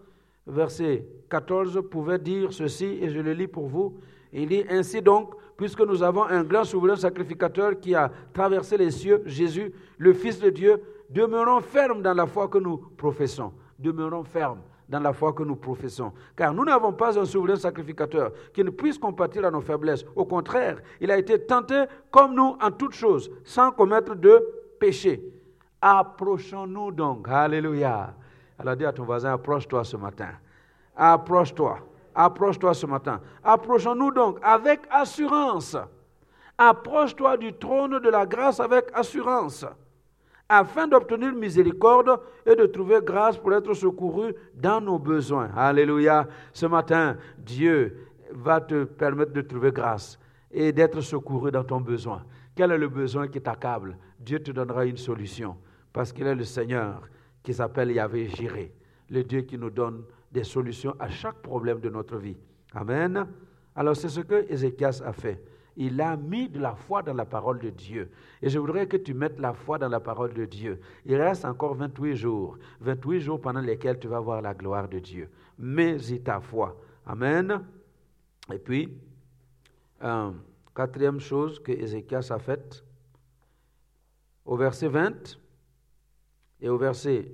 [0.46, 3.98] verset 14, pouvait dire ceci, et je le lis pour vous.
[4.32, 8.90] Il dit Ainsi donc, puisque nous avons un grand souverain sacrificateur qui a traversé les
[8.90, 13.52] cieux, Jésus, le Fils de Dieu, demeurons fermes dans la foi que nous professons.
[13.78, 16.12] Demeurons fermes dans la foi que nous professons.
[16.36, 20.04] Car nous n'avons pas un souverain sacrificateur qui ne puisse compatir à nos faiblesses.
[20.16, 24.44] Au contraire, il a été tenté comme nous en toutes choses, sans commettre de
[24.80, 25.22] péché.
[25.80, 27.28] Approchons-nous donc.
[27.28, 28.14] Alléluia.
[28.58, 30.30] Alors dis à ton voisin, approche-toi ce matin.
[30.96, 31.78] Approche-toi.
[32.14, 33.20] Approche-toi ce matin.
[33.44, 35.76] Approchons-nous donc avec assurance.
[36.56, 39.64] Approche-toi du trône de la grâce avec assurance,
[40.48, 45.50] afin d'obtenir miséricorde et de trouver grâce pour être secouru dans nos besoins.
[45.54, 46.26] Alléluia.
[46.52, 50.18] Ce matin, Dieu va te permettre de trouver grâce.
[50.50, 52.24] et d'être secouru dans ton besoin.
[52.54, 53.96] Quel est le besoin qui t'accable?
[54.18, 55.56] Dieu te donnera une solution
[55.92, 57.02] parce qu'il est le Seigneur
[57.42, 58.72] qui s'appelle Yahvé Jiré,
[59.10, 62.36] le Dieu qui nous donne des solutions à chaque problème de notre vie.
[62.74, 63.26] Amen.
[63.74, 65.42] Alors c'est ce que Ézéchias a fait.
[65.80, 68.10] Il a mis de la foi dans la parole de Dieu.
[68.42, 70.80] Et je voudrais que tu mettes la foi dans la parole de Dieu.
[71.06, 72.58] Il reste encore 28 jours.
[72.80, 75.30] 28 jours pendant lesquels tu vas voir la gloire de Dieu.
[75.56, 76.76] Mets-y ta foi.
[77.06, 77.64] Amen.
[78.52, 78.92] Et puis,
[80.02, 80.32] euh,
[80.74, 82.84] quatrième chose que Ézéchias a faite,
[84.44, 85.38] au verset 20
[86.60, 87.30] et au verset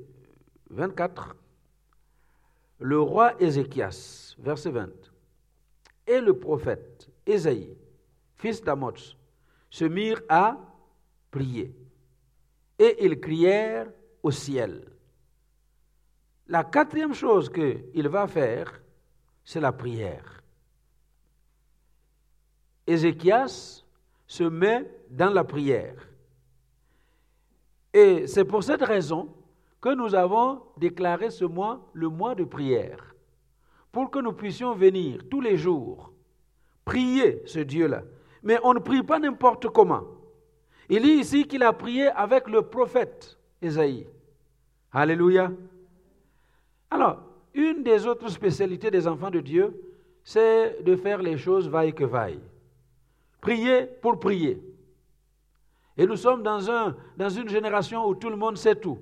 [0.68, 1.34] 24,
[2.80, 4.90] le roi Ézéchias, verset 20,
[6.08, 7.74] et le prophète Ésaïe,
[8.44, 9.16] fils d'Amoz,
[9.70, 10.58] se mirent à
[11.30, 11.74] prier.
[12.78, 13.90] Et ils crièrent
[14.22, 14.86] au ciel.
[16.48, 18.82] La quatrième chose qu'il va faire,
[19.44, 20.42] c'est la prière.
[22.86, 23.82] Ézéchias
[24.26, 26.06] se met dans la prière.
[27.94, 29.34] Et c'est pour cette raison
[29.80, 33.14] que nous avons déclaré ce mois le mois de prière,
[33.90, 36.12] pour que nous puissions venir tous les jours
[36.84, 38.02] prier ce Dieu-là.
[38.44, 40.04] Mais on ne prie pas n'importe comment.
[40.88, 44.06] Il dit ici qu'il a prié avec le prophète Esaïe.
[44.92, 45.50] Alléluia.
[46.90, 47.22] Alors,
[47.54, 49.74] une des autres spécialités des enfants de Dieu,
[50.22, 52.40] c'est de faire les choses vaille que vaille.
[53.40, 54.62] Prier pour prier.
[55.96, 58.98] Et nous sommes dans, un, dans une génération où tout le monde sait tout.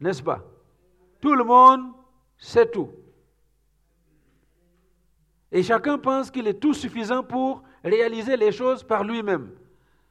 [0.00, 0.44] N'est-ce pas?
[1.20, 1.92] Tout le monde
[2.36, 2.90] sait tout.
[5.52, 9.50] Et chacun pense qu'il est tout suffisant pour réaliser les choses par lui-même.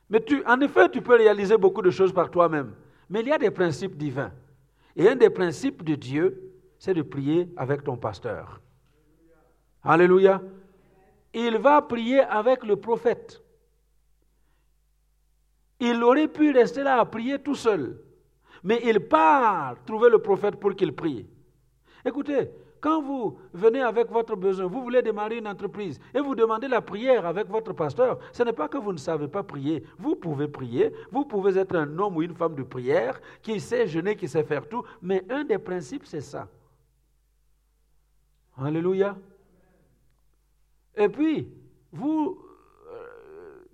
[0.10, 2.74] Mais tu, en effet, tu peux réaliser beaucoup de choses par toi-même.
[3.10, 4.32] Mais il y a des principes divins.
[4.96, 8.62] Et un des principes de Dieu, c'est de prier avec ton pasteur.
[9.84, 10.42] Alléluia.
[11.34, 13.42] Il va prier avec le prophète.
[15.80, 18.02] Il aurait pu rester là à prier tout seul.
[18.64, 21.28] Mais il part trouver le prophète pour qu'il prie.
[22.04, 26.68] Écoutez, quand vous venez avec votre besoin, vous voulez démarrer une entreprise et vous demandez
[26.68, 29.84] la prière avec votre pasteur, ce n'est pas que vous ne savez pas prier.
[29.98, 33.88] Vous pouvez prier, vous pouvez être un homme ou une femme de prière qui sait
[33.88, 36.48] jeûner, qui sait faire tout, mais un des principes, c'est ça.
[38.58, 39.16] Alléluia.
[40.96, 41.48] Et puis,
[41.92, 42.40] vous
[42.92, 43.66] euh,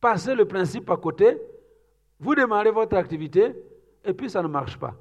[0.00, 1.40] passez le principe à côté,
[2.18, 3.54] vous démarrez votre activité
[4.04, 4.94] et puis ça ne marche pas.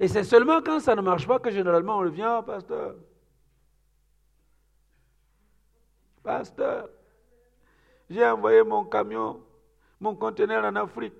[0.00, 2.94] Et c'est seulement quand ça ne marche pas que généralement on revient, oh, pasteur.
[6.22, 6.88] Pasteur,
[8.08, 9.40] j'ai envoyé mon camion,
[10.00, 11.14] mon conteneur en Afrique.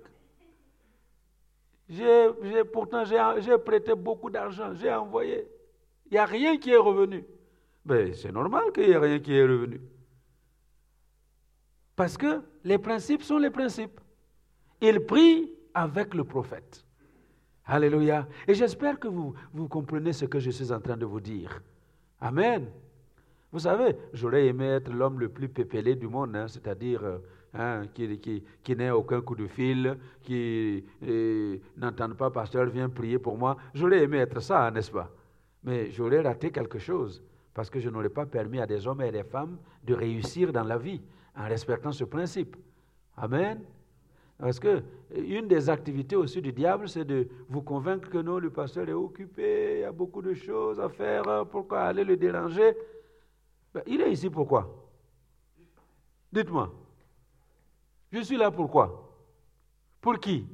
[1.89, 5.47] J'ai, pourtant, j'ai, prêté beaucoup d'argent, j'ai envoyé.
[6.05, 7.25] Il n'y a rien qui est revenu.
[7.83, 9.81] Ben, c'est normal qu'il n'y ait rien qui est revenu.
[11.95, 13.99] Parce que les principes sont les principes.
[14.81, 16.85] Il prie avec le prophète.
[17.69, 18.27] Alléluia.
[18.47, 21.61] Et j'espère que vous, vous comprenez ce que je suis en train de vous dire.
[22.19, 22.65] Amen.
[23.51, 27.19] Vous savez, j'aurais aimé être l'homme le plus pépélé du monde, hein, c'est-à-dire euh,
[27.53, 30.83] hein, qui, qui, n'ait aucun coup de fil, qui
[31.77, 33.55] n'entende pas, pasteur, viens prier pour moi.
[33.75, 35.11] J'aurais aimé être ça, n'est-ce pas?
[35.63, 37.21] Mais j'aurais raté quelque chose,
[37.53, 40.63] parce que je n'aurais pas permis à des hommes et des femmes de réussir dans
[40.63, 41.01] la vie
[41.35, 42.55] en respectant ce principe.
[43.15, 43.61] Amen.
[44.39, 44.81] Parce que
[45.13, 48.93] une des activités aussi du diable, c'est de vous convaincre que non, le pasteur est
[48.93, 52.75] occupé, il y a beaucoup de choses à faire, hein, pourquoi aller le déranger?
[53.73, 54.73] Ben, Il est ici pourquoi?
[56.31, 56.73] Dites-moi.
[58.11, 59.13] Je suis là pourquoi?
[59.99, 60.47] Pour qui?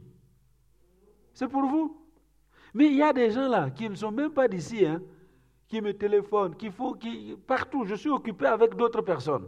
[1.34, 1.96] C'est pour vous.
[2.74, 5.00] Mais il y a des gens là qui ne sont même pas d'ici, hein,
[5.68, 9.48] qui me téléphonent, qui font, qui, partout, je suis occupé avec d'autres personnes.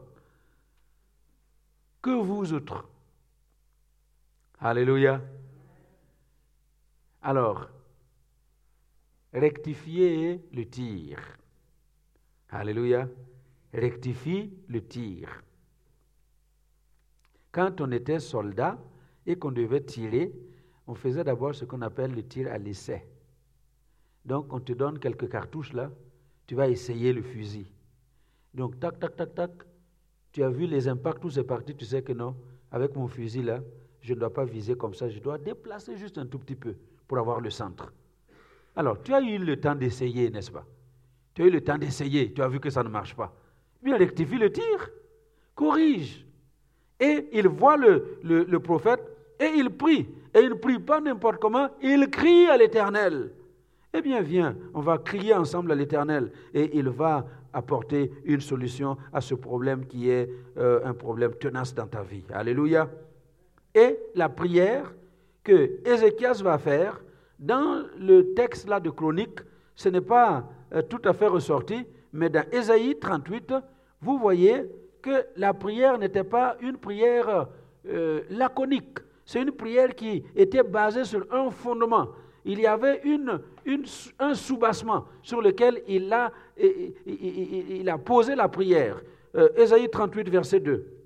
[2.04, 2.88] Que vous autres
[4.60, 5.22] Alléluia.
[7.22, 7.68] Alors,
[9.32, 11.20] rectifiez le tir.
[12.50, 13.08] Alléluia.
[13.72, 15.44] Rectifie le tir.
[17.52, 18.80] Quand on était soldat
[19.28, 20.34] et qu'on devait tirer,
[20.88, 23.06] on faisait d'abord ce qu'on appelle le tir à l'essai.
[24.26, 25.92] Donc, on te donne quelques cartouches là,
[26.48, 27.72] tu vas essayer le fusil.
[28.56, 29.52] Donc, tac, tac, tac, tac,
[30.32, 32.36] tu as vu les impacts, tout c'est parti, tu sais que non,
[32.72, 33.62] avec mon fusil là,
[34.02, 36.76] je ne dois pas viser comme ça, je dois déplacer juste un tout petit peu
[37.08, 37.92] pour avoir le centre.
[38.76, 40.66] Alors, tu as eu le temps d'essayer, n'est-ce pas?
[41.34, 43.34] Tu as eu le temps d'essayer, tu as vu que ça ne marche pas.
[43.82, 44.90] Bien, rectifie le tir,
[45.56, 46.26] corrige.
[47.00, 49.02] Et il voit le, prophète
[49.40, 50.08] et il prie.
[50.34, 53.32] Et il ne prie pas n'importe comment, il crie à l'Éternel.
[53.94, 56.32] Eh bien, viens, on va crier ensemble à l'Éternel.
[56.54, 61.74] Et il va apporter une solution à ce problème qui est euh, un problème tenace
[61.74, 62.24] dans ta vie.
[62.32, 62.90] Alléluia.
[63.78, 64.92] Et la prière
[65.44, 67.00] que Ézéchias va faire,
[67.38, 69.40] dans le texte là de Chronique,
[69.76, 73.54] ce n'est pas euh, tout à fait ressorti, mais dans Ésaïe 38,
[74.02, 74.66] vous voyez
[75.00, 77.50] que la prière n'était pas une prière
[77.88, 78.98] euh, laconique.
[79.24, 82.08] C'est une prière qui était basée sur un fondement.
[82.46, 83.40] Il y avait une,
[84.18, 89.04] un soubassement sur lequel il a, il, a posé la prière.
[89.36, 90.97] Euh, Ésaïe 38, verset 2.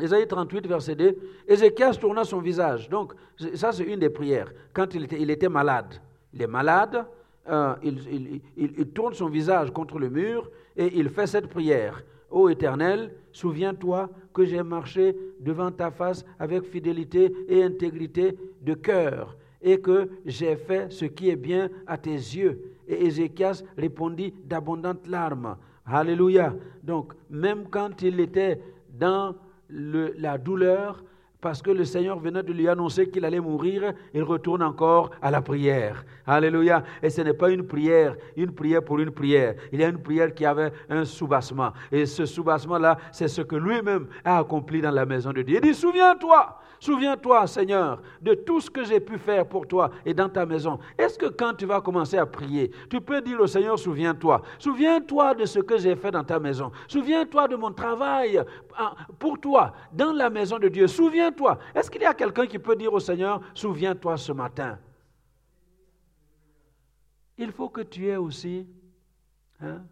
[0.00, 1.16] Ésaïe 38, verset 2.
[1.46, 2.88] Ézéchias tourna son visage.
[2.88, 3.12] Donc,
[3.54, 4.52] ça, c'est une des prières.
[4.72, 6.00] Quand il était, malade.
[6.32, 7.04] Il est malade,
[7.48, 12.02] euh, il, il, tourne son visage contre le mur et il fait cette prière.
[12.30, 19.36] Ô Éternel, souviens-toi que j'ai marché devant ta face avec fidélité et intégrité de cœur,
[19.62, 22.60] et que j'ai fait ce qui est bien à tes yeux.
[22.88, 25.56] Et Ézéchias répondit d'abondantes larmes.
[25.86, 26.54] Alléluia.
[26.82, 28.60] Donc, même quand il était
[28.98, 29.34] dans
[29.70, 31.02] la douleur,
[31.44, 35.30] parce que le Seigneur venait de lui annoncer qu'il allait mourir, il retourne encore à
[35.30, 36.02] la prière.
[36.26, 36.82] Alléluia.
[37.02, 39.54] Et ce n'est pas une prière, une prière pour une prière.
[39.70, 41.74] Il y a une prière qui avait un soubassement.
[41.92, 45.56] Et ce soubassement-là, c'est ce que lui-même a accompli dans la maison de Dieu.
[45.56, 50.12] Il dit, souviens-toi, Souviens-toi, Seigneur, de tout ce que j'ai pu faire pour toi et
[50.12, 50.78] dans ta maison.
[50.98, 54.42] Est-ce que quand tu vas commencer à prier, tu peux dire au Seigneur, souviens-toi.
[54.58, 56.70] Souviens-toi de ce que j'ai fait dans ta maison.
[56.86, 58.42] Souviens-toi de mon travail
[58.76, 60.86] ah, pour toi dans la maison de Dieu.
[61.74, 64.78] Est-ce qu'il y a quelqu'un qui peut dire au Seigneur, souviens-toi ce matin?
[67.36, 68.66] Il faut que tu aies aussi
[69.60, 69.84] hein,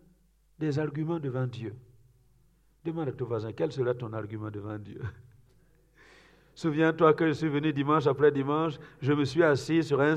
[0.59, 1.75] des arguments devant Dieu.
[2.85, 5.03] Demande à ton voisin, quel sera ton argument devant Dieu?
[6.55, 10.17] Souviens-toi que je suis venu dimanche après dimanche, je me suis assis sur une,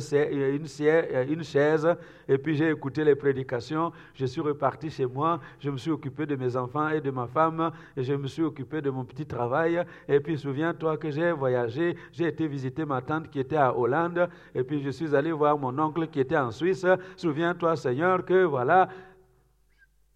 [1.45, 1.87] chaise
[2.27, 3.93] et puis j'ai écouté les prédications.
[4.13, 7.25] Je suis reparti chez moi, je me suis occupé de mes enfants et de ma
[7.25, 9.81] femme et je me suis occupé de mon petit travail.
[10.09, 14.27] Et puis souviens-toi que j'ai voyagé, j'ai été visiter ma tante qui était à Hollande
[14.53, 16.85] et puis je suis allé voir mon oncle qui était en Suisse.
[17.15, 18.89] Souviens-toi Seigneur que voilà.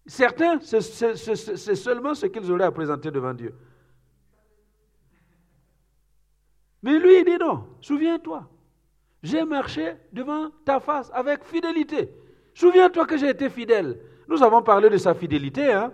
[0.04, 3.54] Certains, c'est seulement ce qu'ils auraient à présenter devant Dieu.
[6.82, 8.48] Mais lui, il dit non, souviens-toi,
[9.22, 12.10] j'ai marché devant ta face avec fidélité.
[12.54, 13.98] Souviens-toi que j'ai été fidèle.
[14.28, 15.72] Nous avons parlé de sa fidélité.
[15.72, 15.92] Hein?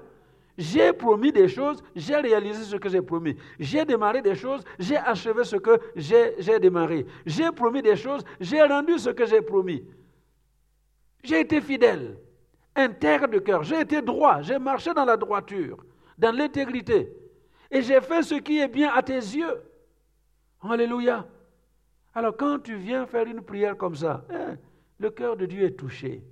[0.58, 3.36] J'ai promis des choses, j'ai réalisé ce que j'ai promis.
[3.58, 7.04] J'ai démarré des choses, j'ai achevé ce que j'ai démarré.
[7.26, 9.84] J'ai promis des choses, j'ai rendu ce que j'ai promis.
[11.22, 12.16] J'ai été fidèle,
[12.74, 15.84] intègre de cœur, j'ai été droit, j'ai marché dans la droiture,
[16.16, 17.12] dans l'intégrité.
[17.70, 19.60] Et j'ai fait ce qui est bien à tes yeux.
[20.70, 21.26] Alléluia.
[22.14, 24.56] Alors quand tu viens faire une prière comme ça, hein,
[24.98, 26.22] le cœur de Dieu est touché.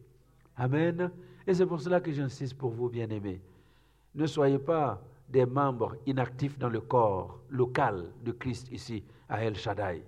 [0.56, 1.10] Amen.
[1.46, 3.40] Et c'est pour cela que j'insiste pour vous, bien-aimés.
[4.14, 9.56] Ne soyez pas des membres inactifs dans le corps local de Christ ici, à El
[9.56, 10.04] Shaddai.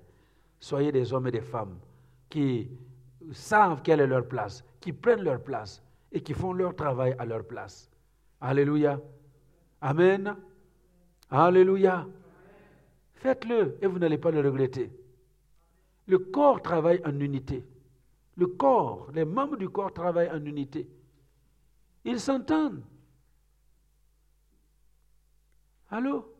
[0.60, 1.78] Soyez des hommes et des femmes
[2.30, 2.68] qui
[3.32, 7.26] savent quelle est leur place, qui prennent leur place et qui font leur travail à
[7.26, 7.90] leur place.
[8.40, 9.00] Alléluia.
[9.80, 10.36] Amen.
[11.30, 12.06] Alléluia.
[13.26, 14.88] Faites-le et vous n'allez pas le regretter.
[16.06, 17.64] Le corps travaille en unité.
[18.36, 20.88] Le corps, les membres du corps travaillent en unité.
[22.04, 22.84] Ils s'entendent.
[25.90, 26.32] Allô?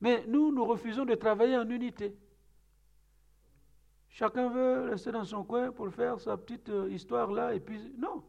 [0.00, 2.14] Mais nous, nous refusons de travailler en unité.
[4.10, 7.80] Chacun veut rester dans son coin pour faire sa petite euh, histoire là, et puis
[7.98, 8.22] non,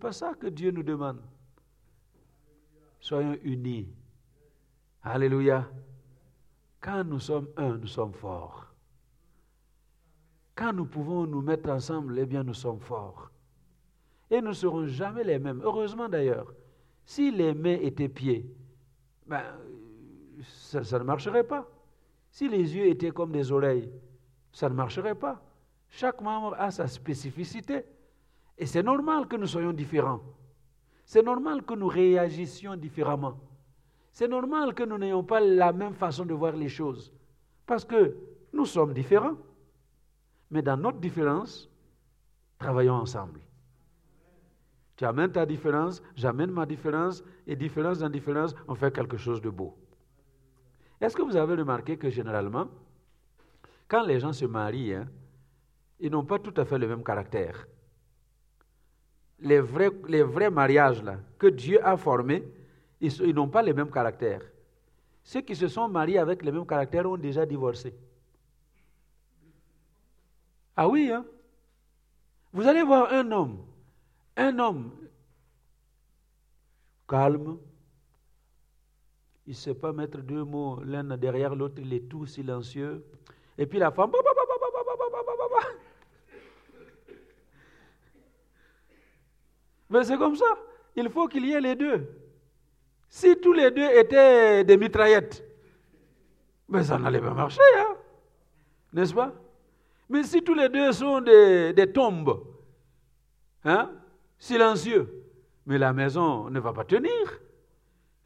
[0.00, 1.22] pas ça que Dieu nous demande.
[2.98, 3.86] Soyons unis.
[5.04, 5.68] Alléluia.
[6.80, 8.66] Quand nous sommes un, nous sommes forts.
[10.54, 13.30] Quand nous pouvons nous mettre ensemble, eh bien nous sommes forts.
[14.30, 15.60] Et nous ne serons jamais les mêmes.
[15.62, 16.54] Heureusement d'ailleurs,
[17.04, 18.50] si les mains étaient pieds,
[19.26, 19.42] ben,
[20.42, 21.68] ça, ça ne marcherait pas.
[22.30, 23.90] Si les yeux étaient comme des oreilles,
[24.52, 25.42] ça ne marcherait pas.
[25.90, 27.84] Chaque membre a sa spécificité.
[28.56, 30.22] Et c'est normal que nous soyons différents.
[31.04, 33.38] C'est normal que nous réagissions différemment.
[34.14, 37.12] C'est normal que nous n'ayons pas la même façon de voir les choses.
[37.66, 38.16] Parce que
[38.52, 39.36] nous sommes différents.
[40.52, 41.68] Mais dans notre différence,
[42.60, 43.40] travaillons ensemble.
[44.94, 49.40] Tu amènes ta différence, j'amène ma différence, et différence dans différence, on fait quelque chose
[49.42, 49.76] de beau.
[51.00, 52.68] Est-ce que vous avez remarqué que généralement,
[53.88, 55.08] quand les gens se marient, hein,
[55.98, 57.66] ils n'ont pas tout à fait le même caractère?
[59.40, 62.44] Les vrais, les vrais mariages là, que Dieu a formés,
[63.00, 64.42] ils, n'ont pas les mêmes caractères.
[65.22, 67.94] Ceux qui se sont mariés avec les mêmes caractères ont déjà divorcé.
[70.76, 71.24] Ah oui, hein?
[72.52, 73.64] Vous allez voir un homme,
[74.36, 74.92] un homme
[77.08, 77.58] calme.
[79.46, 83.04] Il ne sait pas mettre deux mots l'un derrière l'autre, il est tout silencieux.
[83.58, 84.10] Et puis la femme,
[89.90, 90.58] mais c'est comme ça.
[90.96, 92.23] Il faut qu'il y ait les deux.
[93.14, 95.44] Si tous les deux étaient des mitraillettes,
[96.82, 97.94] ça n'allait pas marcher, hein?
[98.92, 99.32] n'est-ce pas?
[100.08, 102.44] Mais si tous les deux sont des, des tombes,
[103.64, 103.92] hein?
[104.36, 105.08] silencieux,
[105.64, 107.40] mais la maison ne va pas tenir.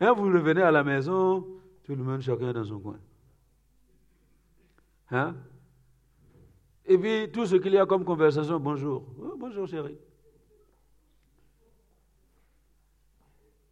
[0.01, 1.47] Hein, vous revenez à la maison,
[1.85, 2.99] tout le monde, chacun dans son coin.
[5.11, 5.35] Hein?
[6.87, 9.05] Et puis, tout ce qu'il y a comme conversation, bonjour.
[9.21, 9.99] Oh, bonjour, chérie.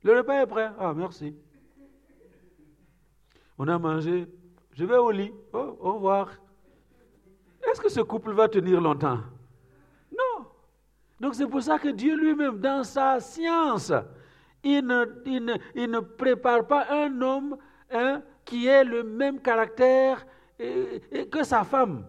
[0.07, 0.71] Le repas est prêt.
[0.79, 1.35] Ah, merci.
[3.59, 4.29] On a mangé.
[4.71, 5.33] Je vais au lit.
[5.53, 6.31] Oh, au revoir.
[7.69, 9.19] Est-ce que ce couple va tenir longtemps?
[10.13, 10.47] Non.
[11.19, 13.93] Donc c'est pour ça que Dieu lui-même, dans sa science,
[14.63, 17.57] il ne, prépare pas un homme
[18.45, 20.25] qui ait le même caractère
[20.57, 22.07] que sa femme.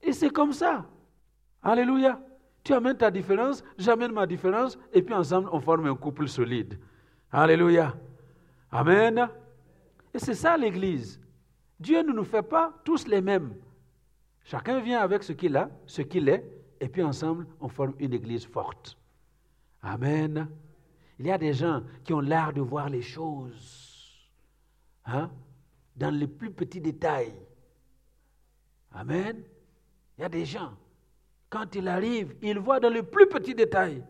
[0.00, 0.86] Et c'est comme ça.
[1.60, 2.20] Alléluia.
[2.64, 6.78] Tu amènes ta différence, j'amène ma différence, et puis ensemble, on forme un couple solide.
[7.30, 7.94] Alléluia.
[8.72, 9.28] Amen.
[10.14, 11.20] Et c'est ça l'Église.
[11.78, 13.54] Dieu ne nous fait pas tous les mêmes.
[14.44, 16.44] Chacun vient avec ce qu'il a, ce qu'il est,
[16.80, 18.96] et puis ensemble, on forme une Église forte.
[19.82, 20.48] Amen.
[21.18, 24.30] Il y a des gens qui ont l'art de voir les choses
[25.04, 25.30] hein,
[25.96, 27.34] dans les plus petits détails.
[28.92, 29.42] Amen.
[30.16, 30.72] Il y a des gens,
[31.50, 34.02] quand ils arrivent, ils voient dans les plus petits détails.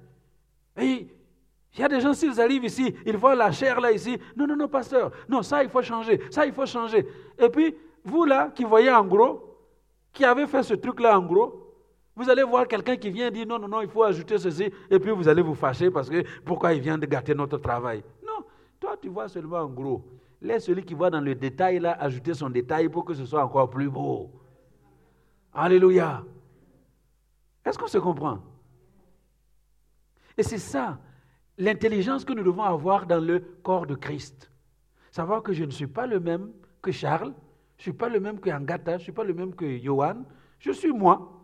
[0.77, 1.07] Et
[1.77, 4.19] il y a des gens, s'ils arrivent ici, ils voient la chair là ici.
[4.37, 5.11] Non, non, non, pasteur.
[5.29, 6.21] Non, ça, il faut changer.
[6.31, 7.07] Ça, il faut changer.
[7.39, 7.75] Et puis,
[8.05, 9.59] vous là, qui voyez en gros,
[10.13, 11.65] qui avez fait ce truc-là en gros,
[12.17, 14.99] vous allez voir quelqu'un qui vient dire non, non, non, il faut ajouter ceci, et
[15.01, 18.05] puis vous allez vous fâcher parce que pourquoi il vient de gâter notre travail?
[18.25, 18.45] Non,
[18.79, 20.05] toi tu vois seulement en gros.
[20.41, 23.43] Laisse celui qui voit dans le détail là ajouter son détail pour que ce soit
[23.43, 24.31] encore plus beau.
[25.53, 26.23] Alléluia.
[27.65, 28.41] Est-ce qu'on se comprend?
[30.37, 30.99] Et c'est ça,
[31.59, 34.51] l'intelligence que nous devons avoir dans le corps de Christ.
[35.11, 36.53] Savoir que je ne suis pas le même
[36.83, 37.33] que Charles,
[37.77, 39.79] je ne suis pas le même que Angata, je ne suis pas le même que
[39.79, 40.25] Johan,
[40.59, 41.41] je suis moi.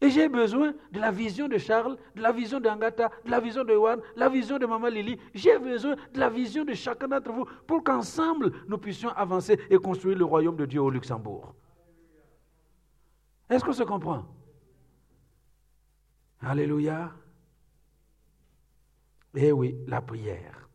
[0.00, 3.64] Et j'ai besoin de la vision de Charles, de la vision d'Angata, de la vision
[3.64, 5.18] de Johan, de la vision de Maman Lily.
[5.34, 9.78] J'ai besoin de la vision de chacun d'entre vous pour qu'ensemble nous puissions avancer et
[9.78, 11.54] construire le royaume de Dieu au Luxembourg.
[13.48, 14.24] Est-ce qu'on se comprend?
[16.40, 17.12] Alléluia.
[19.34, 20.68] Eh oui, la prière.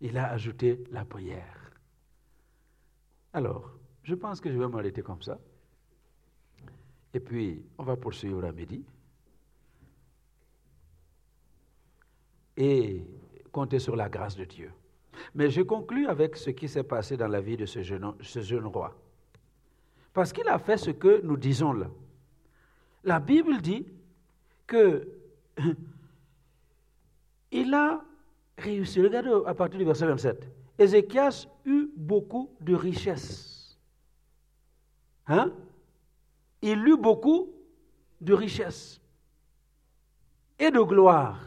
[0.00, 1.70] Il a ajouté la prière.
[3.32, 3.70] Alors,
[4.02, 5.38] je pense que je vais m'arrêter comme ça.
[7.12, 8.84] Et puis, on va poursuivre à midi.
[12.56, 13.06] Et
[13.52, 14.72] compter sur la grâce de Dieu.
[15.34, 18.94] Mais je conclus avec ce qui s'est passé dans la vie de ce jeune roi.
[20.12, 21.90] Parce qu'il a fait ce que nous disons là.
[23.04, 23.86] La Bible dit
[24.66, 25.08] que
[27.52, 28.02] il a
[28.58, 29.00] réussi.
[29.00, 30.50] Regardez à partir du verset 27.
[30.78, 33.78] Ézéchias eut beaucoup de richesses.
[35.28, 35.52] Hein?
[36.62, 37.52] il eut beaucoup
[38.20, 39.00] de richesses
[40.58, 41.38] et de gloire.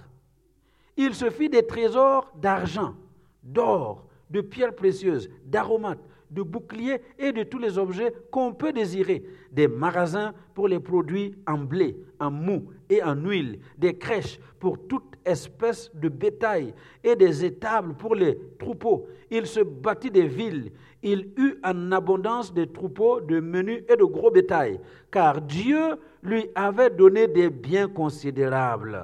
[0.97, 2.95] Il se fit des trésors d'argent,
[3.41, 9.23] d'or, de pierres précieuses, d'aromates, de boucliers et de tous les objets qu'on peut désirer,
[9.51, 14.87] des magasins pour les produits en blé, en mou et en huile, des crèches pour
[14.87, 16.73] toute espèce de bétail
[17.03, 19.07] et des étables pour les troupeaux.
[19.31, 20.71] Il se bâtit des villes,
[21.01, 24.79] il eut en abondance des troupeaux de menus et de gros bétail,
[25.11, 28.99] car Dieu lui avait donné des biens considérables.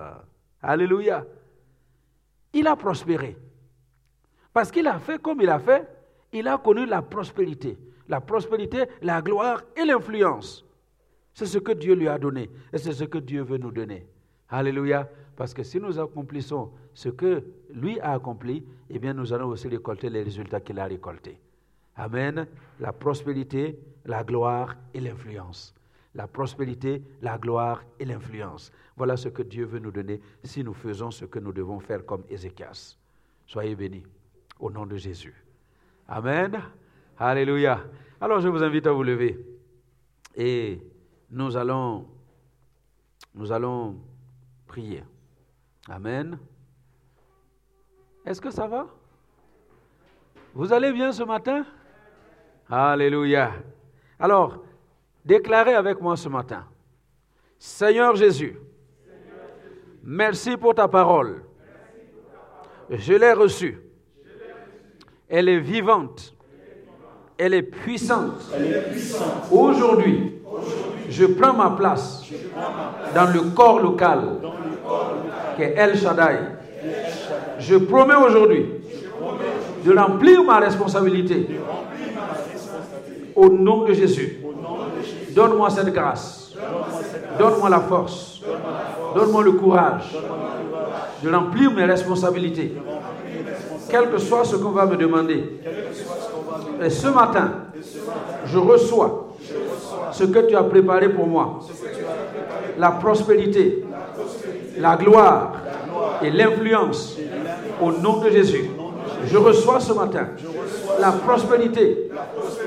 [0.61, 1.26] Alléluia.
[2.53, 3.38] Il a prospéré.
[4.53, 5.88] Parce qu'il a fait comme il a fait,
[6.36, 7.77] il a connu la prospérité.
[8.07, 10.65] La prospérité, la gloire et l'influence.
[11.33, 14.05] C'est ce que Dieu lui a donné et c'est ce que Dieu veut nous donner.
[14.49, 15.09] Alléluia.
[15.36, 19.67] Parce que si nous accomplissons ce que lui a accompli, eh bien nous allons aussi
[19.67, 21.41] récolter les résultats qu'il a récoltés.
[21.97, 22.47] Amen.
[22.79, 25.73] La prospérité, la gloire et l'influence.
[26.13, 28.71] La prospérité, la gloire et l'influence.
[28.95, 32.05] Voilà ce que Dieu veut nous donner si nous faisons ce que nous devons faire
[32.05, 32.97] comme Ézéchias.
[33.45, 34.03] Soyez bénis
[34.59, 35.44] au nom de Jésus.
[36.07, 36.61] Amen.
[37.17, 37.83] Alléluia.
[38.19, 39.39] Alors je vous invite à vous lever
[40.35, 40.81] et
[41.29, 42.07] nous allons
[43.33, 43.97] nous allons
[44.67, 45.03] prier.
[45.89, 46.37] Amen.
[48.25, 48.87] Est-ce que ça va?
[50.53, 51.65] Vous allez bien ce matin?
[52.69, 53.51] Alléluia.
[54.17, 54.63] Alors,
[55.23, 56.65] déclarez avec moi ce matin.
[57.59, 58.57] Seigneur Jésus,
[60.07, 61.41] Merci pour ta parole.
[62.91, 63.79] Je l'ai reçue.
[65.30, 66.34] Elle est vivante.
[67.38, 68.51] Elle est puissante.
[69.51, 70.36] Aujourd'hui,
[71.09, 72.23] je prends ma place
[73.13, 74.19] dans le corps local
[75.55, 76.38] qui est El Shaddai.
[77.59, 78.65] Je promets aujourd'hui
[79.84, 81.47] de remplir ma responsabilité
[83.36, 84.41] au nom de Jésus.
[85.32, 86.53] Donne-moi cette grâce.
[87.38, 88.41] Donne-moi la force.
[89.15, 90.15] Donne-moi le courage
[91.23, 92.73] de remplir mes responsabilités.
[93.89, 95.59] Quel que soit ce qu'on va me demander.
[96.83, 97.51] Et ce matin,
[98.45, 99.29] je reçois
[100.11, 101.59] ce que tu as préparé pour moi.
[102.77, 103.86] La prospérité,
[104.77, 105.53] la gloire
[106.21, 107.17] et l'influence
[107.81, 108.69] au nom de Jésus.
[109.25, 110.27] Je reçois ce matin
[110.99, 112.09] la prospérité,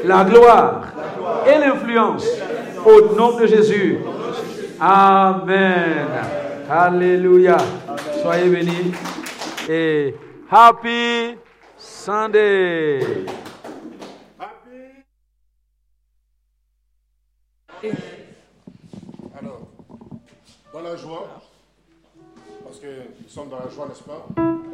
[0.05, 0.83] la gloire
[1.47, 2.27] et l'influence
[2.85, 3.99] au nom de Jésus.
[4.81, 6.07] Amen.
[6.71, 7.57] Alléluia.
[8.23, 8.93] Soyez bénis
[9.69, 10.15] et
[10.51, 11.37] happy
[11.77, 13.27] Sunday.
[19.39, 19.69] Alors,
[20.73, 21.43] dans la joie,
[22.65, 22.87] parce que
[23.23, 24.27] nous sommes dans la joie, n'est-ce pas?